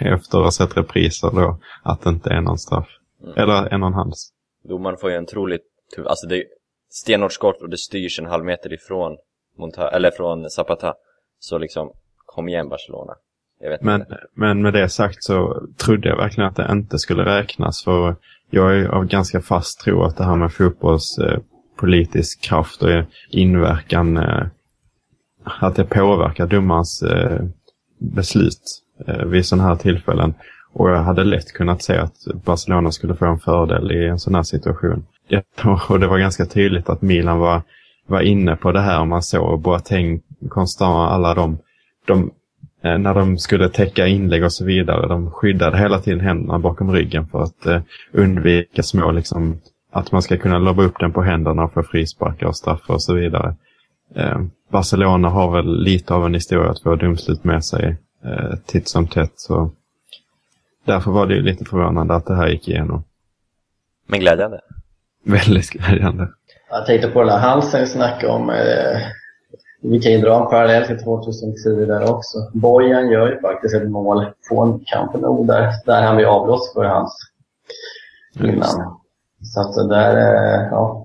efter 0.14 0.38
att 0.38 0.44
ha 0.44 0.50
sett 0.50 0.76
repriser 0.76 1.30
då 1.30 1.58
att 1.82 2.02
det 2.02 2.10
inte 2.10 2.30
är 2.30 2.40
någon 2.40 2.58
straff. 2.58 2.88
Eller 3.36 3.72
en 3.72 3.82
och 3.82 3.88
en 3.88 3.94
hands. 3.94 4.32
Domaren 4.68 4.96
får 4.96 5.10
ju 5.10 5.16
en 5.16 5.22
otroligt 5.22 5.64
tur, 5.96 6.06
alltså 6.06 6.26
det 6.26 6.36
är 6.36 6.44
stenhårt 6.90 7.32
skott 7.32 7.62
och 7.62 7.70
det 7.70 7.78
styrs 7.78 8.18
en 8.18 8.26
halv 8.26 8.44
meter 8.44 8.72
ifrån 8.72 9.16
Monta 9.58 9.90
eller 9.90 10.10
från 10.10 10.50
Zapata. 10.50 10.94
Så 11.38 11.58
liksom, 11.58 11.92
kom 12.16 12.48
igen 12.48 12.68
Barcelona. 12.68 13.12
Jag 13.60 13.84
Men, 13.84 14.00
inte. 14.00 14.20
men 14.34 14.62
med 14.62 14.72
det 14.72 14.88
sagt 14.88 15.24
så 15.24 15.66
trodde 15.76 16.08
jag 16.08 16.16
verkligen 16.16 16.48
att 16.50 16.56
det 16.56 16.68
inte 16.70 16.98
skulle 16.98 17.24
räknas. 17.24 17.84
För 17.84 18.16
jag 18.50 18.76
är 18.76 18.88
av 18.88 19.04
ganska 19.04 19.40
fast 19.40 19.80
tro 19.80 20.02
att 20.02 20.16
det 20.16 20.24
här 20.24 20.36
med 20.36 20.52
fotbolls 20.52 21.18
eh, 21.18 21.38
politisk 21.76 22.40
kraft 22.40 22.82
och 22.82 22.90
inverkan, 23.30 24.16
eh, 24.16 24.46
att 25.44 25.76
det 25.76 25.84
påverkar 25.84 26.46
domarens 26.46 27.02
eh, 27.02 27.40
beslut 27.98 28.82
eh, 29.06 29.24
vid 29.24 29.46
sådana 29.46 29.68
här 29.68 29.76
tillfällen. 29.76 30.34
Och 30.72 30.90
jag 30.90 31.02
hade 31.02 31.24
lätt 31.24 31.52
kunnat 31.52 31.82
se 31.82 31.96
att 31.96 32.16
Barcelona 32.44 32.92
skulle 32.92 33.14
få 33.14 33.26
en 33.26 33.38
fördel 33.38 33.92
i 33.92 34.06
en 34.06 34.18
sån 34.18 34.34
här 34.34 34.42
situation. 34.42 35.06
Och 35.88 36.00
det 36.00 36.06
var 36.06 36.18
ganska 36.18 36.46
tydligt 36.46 36.88
att 36.88 37.02
Milan 37.02 37.38
var, 37.38 37.62
var 38.06 38.20
inne 38.20 38.56
på 38.56 38.72
det 38.72 38.80
här. 38.80 39.04
Man 39.04 39.22
såg 39.22 39.60
Boateng, 39.60 40.20
Constant, 40.48 41.10
alla 41.10 41.34
de, 41.34 41.58
de 42.06 42.30
eh, 42.84 42.98
när 42.98 43.14
de 43.14 43.38
skulle 43.38 43.68
täcka 43.68 44.06
inlägg 44.06 44.44
och 44.44 44.52
så 44.52 44.64
vidare. 44.64 45.08
De 45.08 45.30
skyddade 45.30 45.78
hela 45.78 45.98
tiden 45.98 46.20
händerna 46.20 46.58
bakom 46.58 46.92
ryggen 46.92 47.26
för 47.26 47.42
att 47.42 47.66
eh, 47.66 47.80
undvika 48.12 48.82
små, 48.82 49.10
liksom, 49.10 49.60
att 49.96 50.12
man 50.12 50.22
ska 50.22 50.36
kunna 50.36 50.58
lobba 50.58 50.82
upp 50.82 50.98
den 50.98 51.12
på 51.12 51.22
händerna 51.22 51.64
och 51.64 51.72
få 51.72 51.82
frisparkar 51.82 52.46
och 52.46 52.56
straffar 52.56 52.94
och 52.94 53.02
så 53.02 53.14
vidare. 53.14 53.54
Eh, 54.14 54.40
Barcelona 54.68 55.28
har 55.28 55.50
väl 55.50 55.82
lite 55.82 56.14
av 56.14 56.26
en 56.26 56.34
historia 56.34 56.70
att 56.70 56.82
få 56.82 56.96
domslut 56.96 57.44
med 57.44 57.64
sig 57.64 57.96
eh, 58.24 58.58
titt 58.66 58.88
som 58.88 59.06
tätt. 59.06 59.32
Så 59.36 59.70
därför 60.84 61.10
var 61.10 61.26
det 61.26 61.34
ju 61.34 61.42
lite 61.42 61.64
förvånande 61.64 62.14
att 62.14 62.26
det 62.26 62.34
här 62.34 62.48
gick 62.48 62.68
igenom. 62.68 63.04
Men 64.06 64.20
glädjande. 64.20 64.60
Väldigt 65.24 65.70
glädjande. 65.70 66.28
Jag 66.70 66.86
tänkte 66.86 67.08
på 67.08 67.20
den 67.20 67.28
här 67.28 67.38
halsen 67.38 67.80
vi 67.80 67.86
snackade 67.86 68.32
om. 68.32 68.50
Eh, 68.50 69.00
vi 69.82 70.00
kan 70.00 70.12
ju 70.12 70.18
dra 70.18 70.42
en 70.42 70.50
parallell 70.50 70.86
till 70.86 70.98
2010 70.98 71.86
där 71.86 72.10
också. 72.10 72.38
Bojan 72.52 73.10
gör 73.10 73.28
ju 73.28 73.40
faktiskt 73.40 73.74
ett 73.74 73.90
mål 73.90 74.26
på 74.50 74.80
kampen 74.86 75.46
där, 75.46 75.72
där 75.86 76.02
han 76.02 76.16
blir 76.16 76.26
avblåst 76.26 76.74
för 76.74 76.84
hans 76.84 77.30
innan. 78.40 78.98
Så 79.42 79.60
att 79.60 79.74
det 79.74 79.88
där, 79.88 80.16
eh, 80.16 80.68
ja, 80.70 81.04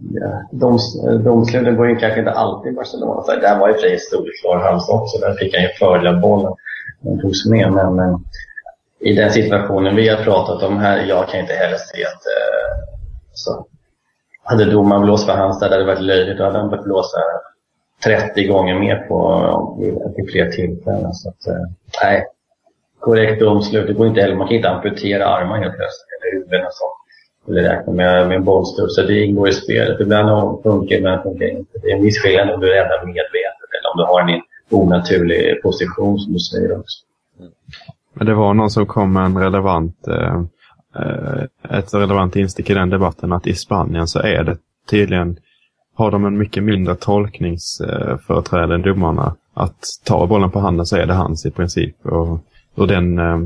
doms, 0.52 1.02
domsluten 1.24 1.76
går 1.76 1.90
ju 1.90 1.96
kanske 1.96 2.20
inte 2.20 2.32
alltid 2.32 2.74
i 2.74 2.76
Barcelona. 2.76 3.24
Så 3.24 3.36
där 3.36 3.60
var 3.60 3.68
ju 3.68 3.74
för 3.74 3.82
sig 3.82 4.00
solklar 4.00 4.60
hals 4.60 4.90
också. 4.90 5.18
Där 5.20 5.34
fick 5.34 5.56
han 5.56 5.64
ju 5.64 5.70
fördel 5.70 6.16
av 6.16 6.22
bollen. 6.22 6.54
Den 7.00 7.22
togs 7.22 7.46
med. 7.46 7.72
Men, 7.72 7.96
men 7.96 8.26
i 9.00 9.14
den 9.14 9.32
situationen 9.32 9.96
vi 9.96 10.10
har 10.10 10.24
pratat 10.24 10.64
om 10.64 10.78
här, 10.78 11.06
jag 11.06 11.30
kan 11.30 11.40
inte 11.40 11.54
heller 11.54 11.78
se 11.78 12.06
att 12.06 12.26
eh, 12.36 12.94
så, 13.34 13.66
hade 14.44 14.66
domaren 14.66 15.04
blåst 15.04 15.26
för 15.26 15.34
hans 15.34 15.60
där, 15.60 15.70
det 15.70 15.76
hade 15.76 15.86
varit 15.86 16.02
löjligt. 16.02 16.38
Då 16.38 16.44
hade 16.44 16.60
han 16.60 16.70
börjat 16.70 16.86
blåsa 16.86 17.18
30 18.04 18.48
gånger 18.48 18.80
mer 18.80 18.96
på 18.96 19.44
eh, 19.84 20.12
till 20.12 20.32
fler 20.32 20.52
tillfällen. 20.52 21.14
Så 21.14 21.30
att, 21.30 21.58
nej, 22.04 22.26
korrekt 23.00 23.40
domslut. 23.42 23.88
Det 23.88 23.94
går 23.94 24.08
inte 24.08 24.22
heller. 24.22 24.36
Man 24.36 24.48
kan 24.48 24.58
inte 24.58 24.70
amputera 24.70 25.28
armar 25.28 25.58
helt 25.58 25.76
plötsligt, 25.76 26.10
eller 26.22 26.40
huvuden 26.40 26.66
och 26.66 26.74
sånt. 26.74 27.01
Eller 27.52 27.70
räkna 27.70 27.94
med, 27.94 28.28
med 28.28 28.38
en 28.38 28.44
bollstol. 28.44 28.90
Så 28.90 29.02
det 29.02 29.26
ingår 29.26 29.50
i 29.50 29.54
spelet. 29.54 30.02
Ibland 30.02 30.64
funkar 30.64 30.96
ibland 30.96 31.24
funkar 31.24 31.46
det 31.46 31.52
inte. 31.52 31.80
Det 31.82 31.92
är 31.92 31.96
en 31.96 32.04
viss 32.04 32.20
skillnad 32.20 32.50
om 32.54 32.60
du 32.60 32.68
räddar 32.68 33.06
medvetet 33.06 33.70
eller 33.76 33.92
om 33.92 33.98
du 33.98 34.04
har 34.04 34.22
en 34.22 34.42
onaturlig 34.70 35.62
position 35.62 36.20
som 36.20 36.34
du 36.34 36.40
säger 36.40 36.80
också. 36.80 37.06
Men 38.14 38.28
det 38.28 38.34
var 38.34 38.54
någon 38.54 38.70
som 38.70 38.86
kom 38.86 39.14
med 39.14 39.26
en 39.26 39.38
relevant, 39.38 40.08
eh, 40.08 40.42
ett 41.78 41.94
relevant 41.94 42.36
instick 42.36 42.70
i 42.70 42.74
den 42.74 42.90
debatten 42.90 43.34
att 43.34 43.48
i 43.48 43.54
Spanien 43.54 44.08
så 44.08 44.20
är 44.20 44.44
det 44.44 44.58
tydligen, 44.90 45.38
har 45.96 46.12
de 46.12 46.26
en 46.26 46.38
mycket 46.38 46.64
mindre 46.64 46.96
tolkningsföreträde 46.96 48.76
än 48.76 48.82
domarna. 48.82 49.36
Att 49.54 49.86
ta 50.06 50.28
bollen 50.28 50.52
på 50.52 50.60
handen 50.60 50.86
så 50.86 50.98
är 50.98 51.06
det 51.06 51.14
hans 51.14 51.46
i 51.46 51.52
princip. 51.52 52.06
Och, 52.06 52.40
och 52.76 52.88
den, 52.88 53.20
eh, 53.20 53.40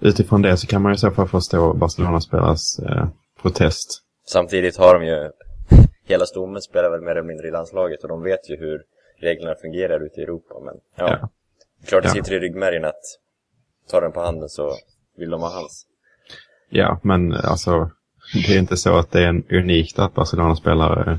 utifrån 0.00 0.42
det 0.42 0.56
så 0.56 0.66
kan 0.66 0.82
man 0.82 0.92
ju 0.92 0.94
i 0.94 0.98
så 0.98 1.10
fall 1.10 1.28
förstå 1.28 1.72
Barcelona-spelares 1.74 2.78
eh, 2.78 3.06
protest. 3.42 4.02
Samtidigt 4.26 4.76
har 4.76 4.94
de 4.98 5.06
ju, 5.06 5.30
hela 6.04 6.26
stommen 6.26 6.62
spelar 6.62 6.90
väl 6.90 7.00
mer 7.00 7.10
eller 7.10 7.22
mindre 7.22 7.48
i 7.48 7.50
landslaget 7.50 8.02
och 8.02 8.08
de 8.08 8.22
vet 8.22 8.50
ju 8.50 8.56
hur 8.56 8.82
reglerna 9.20 9.54
fungerar 9.62 10.06
ute 10.06 10.20
i 10.20 10.22
Europa. 10.22 10.54
Men 10.64 10.74
ja, 10.96 11.18
Ja. 11.20 11.28
klart 11.86 12.02
det 12.02 12.08
Ja. 12.08 12.14
sitter 12.14 12.32
i 12.32 12.38
ryggmärgen 12.38 12.84
att 12.84 13.00
tar 13.90 14.00
den 14.00 14.12
på 14.12 14.20
handen 14.20 14.48
så 14.48 14.72
vill 15.16 15.30
de 15.30 15.40
ha 15.40 15.50
hans. 15.50 15.86
Ja, 16.70 17.00
men 17.02 17.32
alltså 17.32 17.90
det 18.46 18.54
är 18.54 18.58
inte 18.58 18.76
så 18.76 18.98
att 18.98 19.10
det 19.10 19.22
är 19.24 19.28
en 19.28 19.44
unikt 19.50 19.98
att 19.98 20.14
Barcelona-spelare 20.14 21.12
eh, 21.12 21.18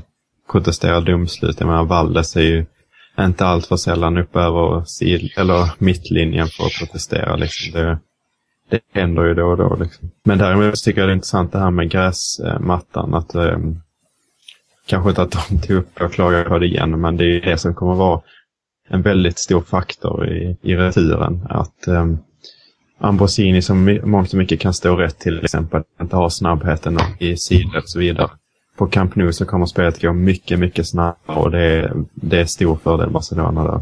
protesterar 0.52 1.00
domslut. 1.00 1.60
Jag 1.60 1.66
menar, 1.66 1.84
Valdes 1.84 2.36
är 2.36 2.40
ju 2.40 2.66
inte 3.18 3.44
allt 3.46 3.66
för 3.66 3.76
sällan 3.76 4.18
uppe 4.18 4.38
över 4.38 4.84
sid 4.84 5.32
eller 5.36 5.72
mittlinjen 5.78 6.46
för 6.48 6.64
att 6.64 6.78
protestera. 6.78 7.36
Liksom. 7.36 7.72
Det, 7.80 7.98
det 8.70 8.80
händer 8.92 9.24
ju 9.24 9.34
då 9.34 9.46
och 9.46 9.56
då. 9.56 9.76
Liksom. 9.80 10.10
Men 10.24 10.38
däremot 10.38 10.84
tycker 10.84 11.00
jag 11.00 11.08
det 11.08 11.12
är 11.12 11.14
intressant 11.14 11.52
det 11.52 11.58
här 11.58 11.70
med 11.70 11.90
gräsmattan. 11.90 13.14
Att, 13.14 13.34
eh, 13.34 13.58
kanske 14.86 15.10
inte 15.10 15.22
att 15.22 15.48
de 15.48 15.58
tog 15.58 15.76
upp 15.76 16.00
och 16.00 16.12
klagade 16.12 16.44
på 16.44 16.58
det 16.58 16.66
igen, 16.66 17.00
men 17.00 17.16
det 17.16 17.24
är 17.24 17.40
det 17.40 17.58
som 17.58 17.74
kommer 17.74 17.94
vara 17.94 18.20
en 18.88 19.02
väldigt 19.02 19.38
stor 19.38 19.60
faktor 19.60 20.28
i, 20.28 20.56
i 20.62 20.76
returen. 20.76 21.46
Att 21.48 21.86
eh, 21.86 22.06
Ambrosini 22.98 23.62
som 23.62 23.98
mångt 24.04 24.32
och 24.32 24.38
mycket 24.38 24.60
kan 24.60 24.74
stå 24.74 24.96
rätt 24.96 25.18
till 25.18 25.44
exempel, 25.44 25.82
inte 26.00 26.16
har 26.16 26.28
snabbheten 26.28 26.98
i 27.18 27.36
sidled 27.36 27.82
och 27.82 27.88
så 27.88 27.98
vidare. 27.98 28.30
På 28.76 28.86
Camp 28.86 29.16
Nou 29.16 29.32
så 29.32 29.46
kommer 29.46 29.66
spelet 29.66 30.02
gå 30.02 30.12
mycket, 30.12 30.58
mycket 30.58 30.88
snabbare 30.88 31.38
och 31.38 31.50
det 31.50 31.60
är, 31.60 31.92
det 32.14 32.40
är 32.40 32.44
stor 32.44 32.76
fördel 32.76 33.10
Barcelona 33.10 33.64
där. 33.64 33.80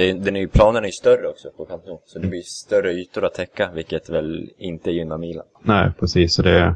Det, 0.00 0.12
den 0.12 0.36
är 0.36 0.40
ju, 0.40 0.48
planen 0.48 0.82
är 0.82 0.88
ju 0.88 0.92
större 0.92 1.28
också 1.28 1.48
på 1.56 1.64
Camp 1.64 1.86
Nou, 1.86 1.98
så 2.06 2.18
det 2.18 2.26
blir 2.26 2.42
större 2.42 2.92
ytor 2.92 3.24
att 3.24 3.34
täcka, 3.34 3.70
vilket 3.74 4.10
väl 4.10 4.50
inte 4.58 4.90
gynnar 4.90 5.18
Milan. 5.18 5.44
Nej, 5.62 5.92
precis. 6.00 6.34
Så 6.34 6.42
det, 6.42 6.74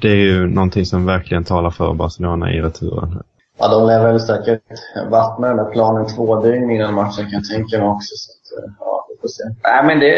det 0.00 0.08
är 0.08 0.16
ju 0.16 0.46
någonting 0.46 0.86
som 0.86 1.06
verkligen 1.06 1.44
talar 1.44 1.70
för 1.70 1.94
Barcelona 1.94 2.52
i 2.52 2.60
returen. 2.60 3.22
Ja, 3.58 3.68
de 3.68 3.86
lär 3.86 4.02
väl 4.06 4.20
säkert 4.20 4.62
vattna 5.10 5.48
den 5.48 5.56
där 5.56 5.70
planen 5.72 6.06
två 6.06 6.42
dygn 6.42 6.70
innan 6.70 6.94
matchen 6.94 7.24
kan 7.30 7.32
jag 7.32 7.48
tänka 7.48 7.78
mig 7.78 7.88
också. 7.88 8.14
Så 8.16 8.30
att, 8.32 8.64
eh, 8.64 8.70
ja, 8.80 9.06
vi 9.08 9.20
får 9.20 9.28
se. 9.28 9.44
Nej, 9.62 9.84
men 9.86 10.00
det, 10.00 10.14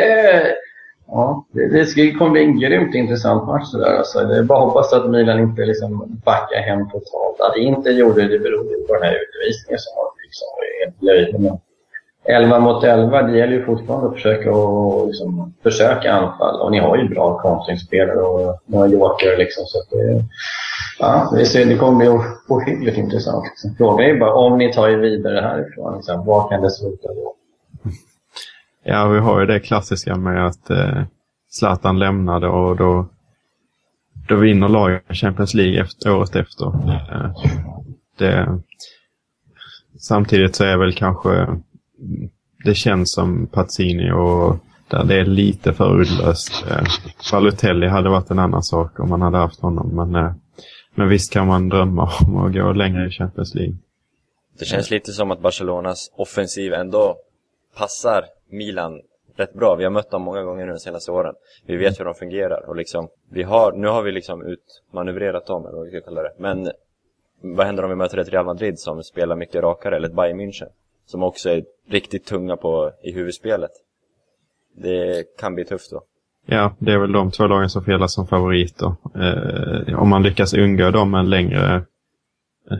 ja, 1.07 1.47
det, 1.53 1.95
det 1.95 2.13
kommer 2.13 2.31
bli 2.31 2.45
en 2.45 2.61
grymt 2.61 2.95
intressant 2.95 3.47
match 3.47 3.73
det 3.73 3.79
där. 3.79 3.97
Alltså, 3.99 4.25
det 4.25 4.39
är 4.39 4.43
bara 4.43 4.59
att 4.59 4.65
hoppas 4.65 4.93
att 4.93 5.11
Milan 5.11 5.41
inte 5.41 5.63
liksom 5.67 6.21
backar 6.25 6.61
hem 6.61 6.91
totalt. 6.91 7.41
Att 7.41 7.57
inte 7.57 7.91
gjorde 7.91 8.29
det 8.29 8.39
beror 8.39 8.65
ju 8.71 8.87
på 8.87 8.95
den 8.95 9.03
här 9.03 9.17
utvisningen 9.25 9.79
som 9.79 9.93
var 9.97 10.09
liksom, 10.25 10.49
helt 10.81 11.03
löjlig. 11.03 11.61
11 12.29 12.59
mot 12.59 12.85
11, 12.85 13.23
det 13.23 13.39
gäller 13.39 13.53
ju 13.53 13.65
fortfarande 13.65 14.09
att 14.09 14.15
försöka, 14.15 14.53
och, 14.53 15.07
liksom, 15.07 15.55
försöka 15.63 16.13
anfalla. 16.13 16.65
Och 16.65 16.73
ni 16.73 16.79
har 16.79 16.97
ju 16.97 17.09
bra 17.09 17.39
kontringsspelare 17.39 18.21
och 18.21 18.61
några 18.67 18.87
jokare 18.87 19.37
liksom. 19.37 19.65
Så 19.67 19.97
det, 19.97 20.25
ja, 20.99 21.33
det, 21.37 21.47
ser, 21.47 21.67
det 21.67 21.77
kommer 21.77 21.99
bli 21.99 22.09
ohyggligt 22.49 22.99
intressant. 22.99 23.45
Frågan 23.79 24.07
är 24.07 24.21
bara 24.21 24.35
om 24.35 24.59
ni 24.59 24.73
tar 24.73 24.89
er 24.89 24.97
vidare 24.97 25.41
härifrån. 25.41 25.97
Liksom, 25.97 26.27
vad 26.27 26.51
kan 26.51 26.63
det 26.63 26.71
sluta 26.71 27.09
då? 27.09 27.35
Ja, 28.85 29.09
vi 29.09 29.19
har 29.19 29.41
ju 29.41 29.47
det 29.47 29.61
klassiska 29.61 30.17
med 30.17 30.47
att 30.47 30.71
eh, 30.71 31.03
Zlatan 31.51 31.99
lämnade 31.99 32.49
och 32.49 32.77
då, 32.77 33.07
då 34.29 34.37
vinner 34.37 34.69
laget 34.69 35.03
Champions 35.09 35.55
League 35.55 35.81
efter, 35.81 36.17
året 36.17 36.37
efter. 36.37 36.67
Eh, 36.67 37.31
det, 38.19 38.61
samtidigt 39.99 40.57
så 40.57 40.65
är 40.65 40.77
väl 40.77 40.95
kanske 40.95 41.47
det 42.65 42.75
känns 42.75 43.13
som 43.13 43.47
Pazzini 43.47 44.11
och 44.11 44.57
där 44.91 45.05
det 45.05 45.21
är 45.21 45.25
lite 45.25 45.73
för 45.73 46.01
uddlöst. 46.01 46.65
Eh, 46.71 46.83
Balotelli 47.33 47.87
hade 47.87 48.09
varit 48.11 48.31
en 48.31 48.39
annan 48.39 48.63
sak 48.63 49.01
om 49.01 49.09
man 49.09 49.23
hade 49.23 49.39
haft 49.39 49.61
honom. 49.61 49.89
Men, 49.97 50.25
eh, 50.25 50.33
men 50.95 51.09
visst 51.09 51.33
kan 51.33 51.47
man 51.47 51.69
drömma 51.69 52.03
om 52.27 52.37
att 52.37 52.53
gå 52.53 52.73
längre 52.73 53.07
i 53.07 53.11
Champions 53.11 53.55
League. 53.55 53.77
Det 54.59 54.65
känns 54.65 54.91
lite 54.91 55.13
som 55.13 55.31
att 55.31 55.41
Barcelonas 55.41 56.11
offensiv 56.17 56.73
ändå 56.73 57.17
passar 57.77 58.25
Milan 58.51 59.01
rätt 59.37 59.55
bra. 59.55 59.75
Vi 59.75 59.85
har 59.85 59.91
mött 59.91 60.11
dem 60.11 60.23
många 60.23 60.43
gånger 60.43 60.67
nu 60.67 60.73
de 60.73 60.79
senaste 60.79 61.13
åren. 61.13 61.35
Vi 61.67 61.77
vet 61.77 62.01
hur 62.01 62.05
de 62.05 62.15
fungerar 62.15 62.69
och 62.69 62.77
liksom, 62.77 63.09
vi 63.31 63.43
har, 63.43 63.73
nu 63.73 63.89
har 63.89 64.03
vi 64.03 64.13
liksom 64.13 64.43
utmanövrerat 64.47 65.47
dem, 65.47 65.67
eller 65.67 65.77
vad 65.77 65.85
vi 65.85 65.91
ska 65.91 66.01
kalla 66.01 66.23
det. 66.23 66.33
Men 66.39 66.71
vad 67.41 67.67
händer 67.67 67.83
om 67.83 67.91
vi 67.91 67.97
möter 67.97 68.19
ett 68.19 68.29
Real 68.29 68.45
Madrid 68.45 68.79
som 68.79 69.03
spelar 69.03 69.37
mycket 69.37 69.63
rakare, 69.63 69.97
eller 69.97 70.09
ett 70.09 70.15
Bayern 70.15 70.41
München? 70.41 70.69
Som 71.07 71.23
också 71.23 71.51
är 71.51 71.65
riktigt 71.89 72.25
tunga 72.27 72.57
på, 72.57 72.93
i 73.03 73.13
huvudspelet. 73.13 73.71
Det 74.77 75.25
kan 75.39 75.55
bli 75.55 75.65
tufft 75.65 75.91
då. 75.91 76.03
Ja, 76.47 76.75
det 76.79 76.93
är 76.93 76.99
väl 76.99 77.13
de 77.13 77.31
två 77.31 77.47
lagen 77.47 77.71
som 77.71 77.85
felar 77.85 78.07
som 78.07 78.27
favoriter. 78.27 78.95
Eh, 79.15 79.99
om 79.99 80.09
man 80.09 80.23
lyckas 80.23 80.55
undgå 80.55 80.91
dem 80.91 81.15
en 81.15 81.31
längre... 81.31 81.75
Eh, 82.71 82.79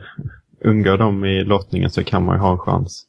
undgå 0.61 0.97
dem 0.97 1.25
i 1.25 1.45
lottningen 1.45 1.91
så 1.91 2.05
kan 2.05 2.25
man 2.25 2.37
ju 2.37 2.41
ha 2.41 2.53
en 2.53 2.59
chans. 2.59 3.07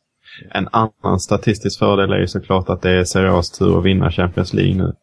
En 0.52 0.68
annan 0.72 1.20
statistisk 1.20 1.80
fördel 1.80 2.12
är 2.12 2.20
ju 2.20 2.28
såklart 2.28 2.70
att 2.70 2.82
det 2.82 2.92
är 2.92 3.04
Serias 3.04 3.52
tur 3.52 3.78
att 3.78 3.86
vinna 3.86 4.12
Champions 4.12 4.54
League 4.54 4.76
nu. 4.76 4.94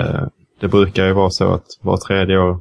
Eh, 0.00 0.26
det 0.60 0.68
brukar 0.68 1.06
ju 1.06 1.12
vara 1.12 1.30
så 1.30 1.52
att 1.52 1.66
var 1.82 1.96
tredje 1.96 2.38
år 2.38 2.60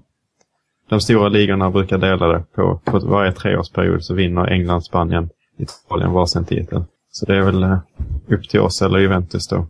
de 0.90 1.02
stora 1.02 1.30
ligorna 1.30 1.72
brukar 1.72 1.98
dela 1.98 2.28
det 2.28 2.44
på, 2.56 2.80
på 2.84 3.00
varje 3.00 3.32
treårsperiod 3.32 4.04
så 4.04 4.14
vinner 4.14 4.48
England, 4.48 4.82
Spanien, 4.82 5.30
Italien 5.58 6.12
varsin 6.12 6.46
titel. 6.46 6.84
Så 7.12 7.26
det 7.26 7.38
är 7.38 7.42
väl 7.42 7.64
eh, 7.64 7.80
upp 8.28 8.50
till 8.50 8.60
oss 8.60 8.82
eller 8.82 9.00
Juventus 9.00 9.48
då. 9.48 9.68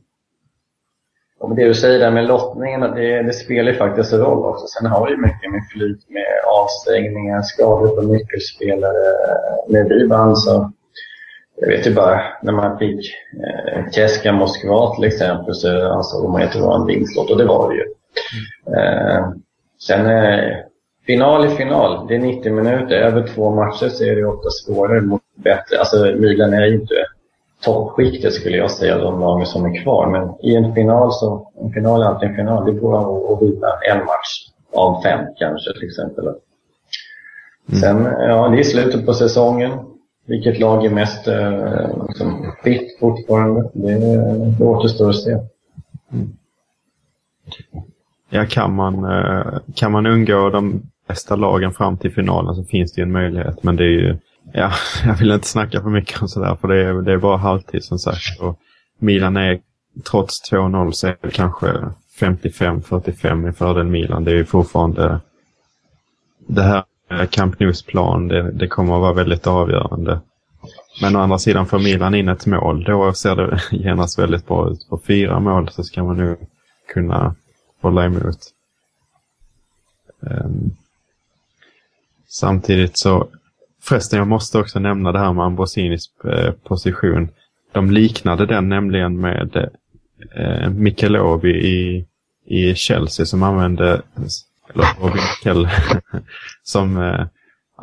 Och 1.40 1.56
det 1.56 1.68
du 1.68 1.74
säger 1.74 2.00
där 2.00 2.12
med 2.12 2.26
lottningen, 2.26 2.82
det, 2.82 3.24
det 3.24 3.34
spelar 3.34 3.72
ju 3.72 3.78
faktiskt 3.78 4.14
roll 4.14 4.46
också. 4.46 4.68
Sen 4.68 4.92
har 4.92 5.06
det 5.06 5.12
ju 5.12 5.18
mycket 5.18 5.52
med 5.52 5.62
flyt 5.72 6.10
med 6.10 6.26
avstängningar, 6.48 7.42
skador 7.42 7.88
på 7.88 8.02
nyckelspelare. 8.02 9.16
När 9.68 9.90
vi 9.90 10.08
vann 10.08 10.36
så, 10.36 10.72
jag 11.56 11.68
vet 11.68 11.88
ju 11.88 11.94
bara, 11.94 12.22
när 12.42 12.54
man 12.54 12.80
fick 12.80 13.14
eh, 13.44 13.92
Keska 13.92 14.32
Moskva 14.32 14.96
till 14.96 15.04
exempel 15.04 15.56
så 15.56 15.90
ansåg 15.90 16.30
man 16.30 16.42
att 16.42 16.54
det 16.54 16.62
var 16.62 16.76
en 16.76 16.88
vinstlott 16.88 17.30
och 17.32 17.38
det 17.38 17.46
var 17.46 17.70
det 17.70 17.76
ju. 17.76 17.86
Mm. 18.68 19.18
Eh, 19.18 19.30
sen 19.88 20.06
eh, 20.06 20.58
final 21.06 21.46
i 21.46 21.50
final, 21.50 22.08
det 22.08 22.16
är 22.16 22.20
90 22.20 22.54
minuter. 22.54 22.96
Över 22.96 23.28
två 23.28 23.56
matcher 23.56 23.90
så 23.90 24.04
är 24.04 24.16
det 24.16 24.26
ofta 24.26 24.50
svårare 24.50 25.02
mot 25.02 25.22
bättre. 25.36 25.80
Alltså 25.80 26.06
Milan 26.06 26.54
är 26.54 26.66
ju 26.66 26.76
inte 26.76 26.94
toppskiktet 27.62 28.34
skulle 28.34 28.58
jag 28.58 28.72
säga, 28.72 28.98
de 28.98 29.20
lagen 29.20 29.46
som 29.46 29.66
är 29.66 29.84
kvar. 29.84 30.08
Men 30.08 30.50
i 30.52 30.56
en 30.56 30.74
final 30.76 31.12
så, 31.12 31.52
en 31.62 31.74
final 31.74 32.02
är 32.02 32.06
alltid 32.06 32.30
en 32.30 32.36
final. 32.36 32.66
Det 32.66 32.80
går 32.80 33.34
att 33.34 33.42
vinna 33.42 33.68
en 33.92 33.98
match 33.98 34.50
av 34.74 35.02
fem 35.02 35.26
kanske 35.38 35.74
till 35.74 35.88
exempel. 35.88 36.26
Mm. 36.28 37.82
Sen, 37.82 38.04
ja, 38.04 38.48
det 38.48 38.60
är 38.60 38.64
slutet 38.64 39.06
på 39.06 39.14
säsongen. 39.14 39.72
Vilket 40.26 40.60
lag 40.60 40.86
är 40.86 40.90
mest 40.90 41.28
eh, 41.28 42.06
liksom, 42.08 42.54
fit 42.64 43.00
fortfarande? 43.00 43.70
Det, 43.74 44.00
det 44.60 44.66
återstår 44.66 45.10
att 45.10 45.16
se. 45.16 45.32
Mm. 46.12 46.30
Ja, 48.30 48.46
kan 48.50 48.76
man, 48.76 49.06
eh, 49.06 49.60
kan 49.76 49.92
man 49.92 50.06
undgå 50.06 50.50
de 50.50 50.82
bästa 51.08 51.36
lagen 51.36 51.72
fram 51.72 51.98
till 51.98 52.14
finalen 52.14 52.56
så 52.56 52.64
finns 52.64 52.94
det 52.94 53.02
ju 53.02 53.04
en 53.04 53.12
möjlighet. 53.12 53.64
Men 53.64 53.76
det 53.76 53.84
är 53.84 53.88
ju 53.88 54.18
Ja, 54.54 54.72
jag 55.06 55.16
vill 55.16 55.32
inte 55.32 55.48
snacka 55.48 55.82
för 55.82 55.90
mycket 55.90 56.22
om 56.22 56.28
sådär 56.28 56.58
för 56.62 56.68
det 56.68 56.86
är, 56.86 56.94
det 56.94 57.14
är 57.14 57.18
bara 57.18 57.38
halvtid 57.38 57.84
som 57.84 58.00
sagt. 58.00 58.40
Och 58.40 58.60
Milan 59.00 59.38
är, 59.38 59.60
trots 60.12 60.52
2-0 60.52 60.92
så 60.92 61.08
är 61.08 61.18
det 61.22 61.32
kanske 61.32 61.68
55-45 62.20 63.50
i 63.50 63.54
fördel 63.54 63.88
Milan. 63.88 64.24
Det 64.24 64.32
är 64.32 64.36
ju 64.36 64.46
fortfarande 64.46 65.20
det 66.48 66.62
här 66.62 66.84
Camp 67.30 67.60
Nous 67.60 67.84
plan, 67.84 68.28
det, 68.28 68.52
det 68.52 68.68
kommer 68.68 68.96
att 68.96 69.02
vara 69.02 69.14
väldigt 69.14 69.48
avgörande. 69.48 70.22
Men 71.02 71.16
å 71.16 71.20
andra 71.20 71.40
sidan 71.40 71.66
får 71.66 71.80
Milan 71.80 72.16
in 72.16 72.30
ett 72.30 72.46
mål, 72.46 72.84
då 72.84 73.14
ser 73.14 73.36
det 73.36 73.62
genast 73.72 74.20
väldigt 74.20 74.48
bra 74.48 74.70
ut. 74.70 74.90
På 74.90 75.00
fyra 75.08 75.40
mål 75.40 75.70
så 75.70 75.84
ska 75.84 76.04
man 76.04 76.18
nu 76.18 76.38
kunna 76.94 77.36
hålla 77.82 78.06
emot. 78.06 78.38
Um, 80.20 80.76
samtidigt 82.28 82.98
så 82.98 83.28
Förresten, 83.82 84.20
jag 84.20 84.28
måste 84.28 84.60
också 84.60 84.80
nämna 84.80 85.12
det 85.12 85.20
här 85.20 85.34
med 85.34 85.46
Ambrosinis 85.46 86.06
eh, 86.26 86.52
position. 86.52 87.30
De 87.72 87.92
liknade 87.92 88.46
den 88.46 88.70
nämligen 88.70 89.20
med 89.20 89.56
eh, 89.56 90.64
eh 90.64 90.70
Mikelobi 90.70 91.50
i, 91.50 92.06
i 92.46 92.76
Chelsea 92.76 93.26
som 93.26 93.44
använde, 93.44 94.02
eller 94.74 94.86
Robin 95.02 95.68
som 96.64 96.98
eh, 96.98 97.26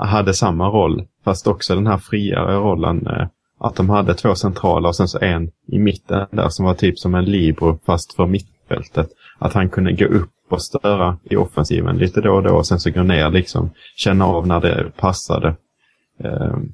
hade 0.06 0.34
samma 0.34 0.68
roll. 0.68 1.06
Fast 1.24 1.46
också 1.46 1.74
den 1.74 1.86
här 1.86 1.98
friare 1.98 2.56
rollen. 2.56 3.06
Eh, 3.06 3.26
att 3.60 3.76
de 3.76 3.90
hade 3.90 4.14
två 4.14 4.34
centrala 4.34 4.88
och 4.88 4.96
sen 4.96 5.08
så 5.08 5.18
en 5.18 5.50
i 5.66 5.78
mitten 5.78 6.26
där 6.30 6.48
som 6.48 6.64
var 6.64 6.74
typ 6.74 6.98
som 6.98 7.14
en 7.14 7.24
libero 7.24 7.78
fast 7.86 8.14
för 8.14 8.26
mittfältet. 8.26 9.08
Att 9.38 9.52
han 9.52 9.68
kunde 9.68 9.92
gå 9.92 10.04
upp 10.04 10.30
och 10.50 10.62
störa 10.62 11.18
i 11.24 11.36
offensiven 11.36 11.96
lite 11.96 12.20
då 12.20 12.32
och 12.32 12.42
då 12.42 12.54
och 12.54 12.66
sen 12.66 12.80
så 12.80 12.90
gå 12.90 13.02
ner 13.02 13.30
liksom. 13.30 13.70
Känna 13.96 14.26
av 14.26 14.46
när 14.46 14.60
det 14.60 14.92
passade. 14.96 15.54
Ehm, 16.18 16.72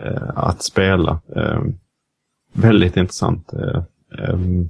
eh, 0.00 0.30
att 0.34 0.62
spela. 0.62 1.20
Eh, 1.36 1.62
väldigt 2.52 2.96
intressant. 2.96 3.52
Eh, 3.52 3.82
ehm, 4.18 4.68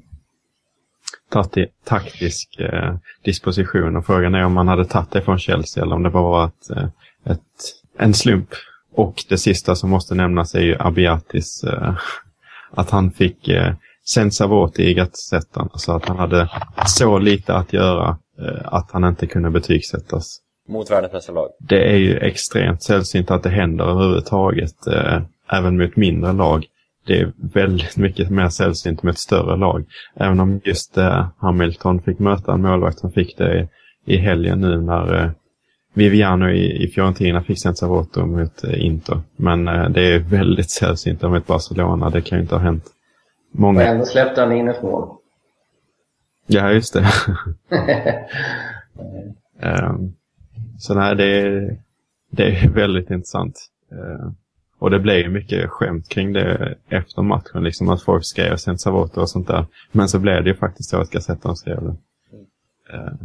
taktisk 1.85 2.59
eh, 2.59 2.97
disposition 3.25 3.97
och 3.97 4.07
frågan 4.07 4.35
är 4.35 4.45
om 4.45 4.53
man 4.53 4.69
hade 4.69 4.85
tagit 4.85 5.11
det 5.11 5.23
från 5.23 5.39
Chelsea 5.39 5.83
eller 5.83 5.97
om 5.97 6.03
det 6.03 6.11
bara 6.11 6.23
var 6.23 6.47
ett, 6.47 6.71
eh, 6.71 6.89
ett, 7.25 7.41
en 7.99 8.15
slump. 8.15 8.49
Och 8.93 9.25
det 9.29 9.39
sista 9.39 9.75
som 9.75 9.91
måste 9.91 10.15
nämnas 10.15 10.55
är 10.55 10.61
ju 10.61 10.77
Abiatis. 10.79 11.65
att 12.71 12.91
han 12.91 13.11
fick 13.11 13.51
Sensavoti 14.07 14.83
i 14.83 14.95
Gazettan. 14.95 15.69
Alltså 15.73 15.93
att 15.93 16.05
han 16.05 16.17
hade 16.17 16.51
så 16.87 17.19
lite 17.19 17.55
att 17.55 17.73
göra 17.73 18.19
att 18.65 18.91
han 18.91 19.05
inte 19.05 19.27
kunde 19.27 19.51
betygsättas. 19.51 20.41
Mot 20.69 20.91
världens 20.91 21.13
bästa 21.13 21.33
lag. 21.33 21.49
Det 21.59 21.93
är 21.93 21.97
ju 21.97 22.19
extremt 22.19 22.83
sällsynt 22.83 23.31
att 23.31 23.43
det 23.43 23.51
händer 23.51 23.85
överhuvudtaget. 23.85 24.87
Eh, 24.87 25.23
även 25.53 25.79
mot 25.79 25.97
mindre 25.97 26.33
lag. 26.33 26.67
det 27.07 27.21
är 27.21 27.33
väldigt 27.55 27.97
mycket 27.97 28.31
mer 28.31 28.49
sällsynt 28.49 29.03
med 29.03 29.13
ett 29.13 29.19
större 29.19 29.57
lag. 29.57 29.85
Även 30.17 30.41
om 30.41 30.61
just 30.65 30.99
eh, 30.99 31.29
Hamilton 31.39 32.03
fick 32.03 32.19
möta 32.19 32.53
en 32.53 32.63
målvakt 32.63 32.99
som 32.99 33.13
fick 33.13 33.39
det 33.39 33.69
i, 34.07 34.15
i 34.15 34.17
helgen 34.17 34.61
nu 34.61 34.81
när 34.81 35.25
eh, 35.25 35.31
Viviano 35.95 36.49
i, 36.49 36.85
i 36.85 36.89
Fiorentina 36.89 37.43
fick 37.43 37.63
Senza 37.63 37.87
Voto 37.87 38.27
mot 38.27 38.65
eh, 38.65 38.85
Inter. 38.85 39.21
Men 39.37 39.69
eh, 39.69 39.89
det 39.89 40.15
är 40.15 40.19
väldigt 40.19 40.71
sällsynt 40.71 41.23
med 41.23 41.37
ett 41.37 41.47
Barcelona. 41.47 42.11
Det 42.11 42.21
kan 42.21 42.39
ju 42.39 42.43
inte 42.43 42.55
ha 42.55 42.63
hänt. 42.63 42.85
Och 43.53 43.61
Många... 43.61 43.83
ändå 43.83 44.05
släppte 44.05 44.41
han 44.41 44.53
in 44.53 44.69
ett 44.69 44.83
mål. 44.83 45.09
Ja, 46.47 46.71
just 46.71 46.95
det. 46.95 47.07
Ehm, 49.61 50.13
så 50.79 50.95
nej, 50.95 51.17
det 51.17 51.25
är, 51.25 51.79
det 52.31 52.43
är 52.43 52.69
väldigt 52.75 53.11
intressant. 53.11 53.71
Eh, 53.93 54.31
och 54.79 54.91
det 54.91 54.99
blev 54.99 55.17
ju 55.17 55.29
mycket 55.29 55.71
skämt 55.71 56.09
kring 56.09 56.33
det 56.33 56.75
efter 56.89 57.23
matchen, 57.23 57.65
liksom 57.65 57.89
att 57.89 58.03
folk 58.03 58.25
skrev 58.25 58.57
sent 58.57 58.81
Savoto 58.81 59.21
och 59.21 59.31
sånt 59.31 59.47
där. 59.47 59.67
Men 59.93 60.09
så 60.09 60.19
blev 60.19 60.45
det 60.45 60.51
ju 60.51 60.57
faktiskt 60.57 60.91
så 60.91 61.01
att 61.01 61.11
Gazettan 61.11 61.57
skrev 61.57 61.83
det. 61.83 61.97
Ehm, 62.97 63.19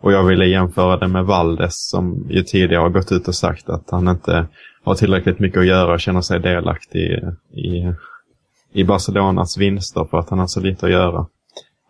och 0.00 0.12
jag 0.12 0.24
ville 0.24 0.46
jämföra 0.46 0.96
det 0.96 1.08
med 1.08 1.24
Valdes 1.24 1.88
som 1.88 2.26
ju 2.30 2.42
tidigare 2.42 2.82
har 2.82 2.88
gått 2.88 3.12
ut 3.12 3.28
och 3.28 3.34
sagt 3.34 3.68
att 3.68 3.90
han 3.90 4.08
inte 4.08 4.46
har 4.84 4.94
tillräckligt 4.94 5.38
mycket 5.38 5.58
att 5.58 5.66
göra 5.66 5.92
och 5.92 6.00
känner 6.00 6.20
sig 6.20 6.40
delaktig 6.40 7.00
i, 7.00 7.60
i, 7.60 7.94
i 8.72 8.84
Barcelonas 8.84 9.58
vinster 9.58 10.04
för 10.10 10.18
att 10.18 10.30
han 10.30 10.38
har 10.38 10.46
så 10.46 10.60
lite 10.60 10.86
att 10.86 10.92
göra. 10.92 11.26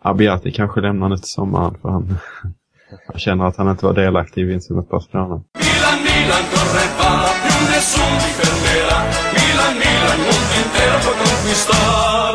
Abiati 0.01 0.51
kanske 0.51 0.81
lämnar 0.81 1.09
nu 1.09 1.15
till 1.15 1.27
sommaren 1.27 1.75
för 1.81 1.89
han, 1.89 2.15
han 3.07 3.19
känner 3.19 3.45
att 3.45 3.57
han 3.57 3.69
inte 3.69 3.85
var 3.85 3.93
delaktig 3.93 4.41
i 4.41 4.43
vinsten 4.43 4.75
mot 4.75 4.89
Barcelona. 4.89 5.35
Milan, 5.59 5.97
Milan, 6.07 6.43
corre 6.51 6.85
va, 6.99 7.11
più 7.43 7.59
nessun 7.71 8.11
ti 8.21 8.29
fermerà. 8.39 8.99
Milan, 9.37 9.73
Milan, 9.83 10.19
mondo 10.27 10.53
intero 10.61 10.97
può 11.05 11.13
conquistar. 11.23 12.31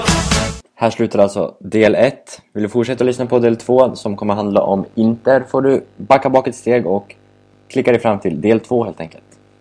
Här 0.74 0.90
slutar 0.90 1.18
alltså 1.18 1.54
del 1.60 1.94
1. 1.94 2.42
Vill 2.54 2.62
du 2.62 2.68
fortsätta 2.68 3.04
lyssna 3.04 3.26
på 3.26 3.38
del 3.38 3.56
2 3.56 3.94
som 3.94 4.16
kommer 4.16 4.34
handla 4.34 4.62
om 4.62 4.84
Inter 4.94 5.44
får 5.50 5.62
du 5.62 5.84
backa 5.96 6.30
bak 6.30 6.48
ett 6.48 6.54
steg 6.54 6.86
och 6.86 7.14
klicka 7.68 7.92
dig 7.92 8.00
fram 8.00 8.18
till 8.20 8.40
del 8.40 8.60
2 8.60 8.84
helt 8.84 9.00
enkelt. 9.00 9.31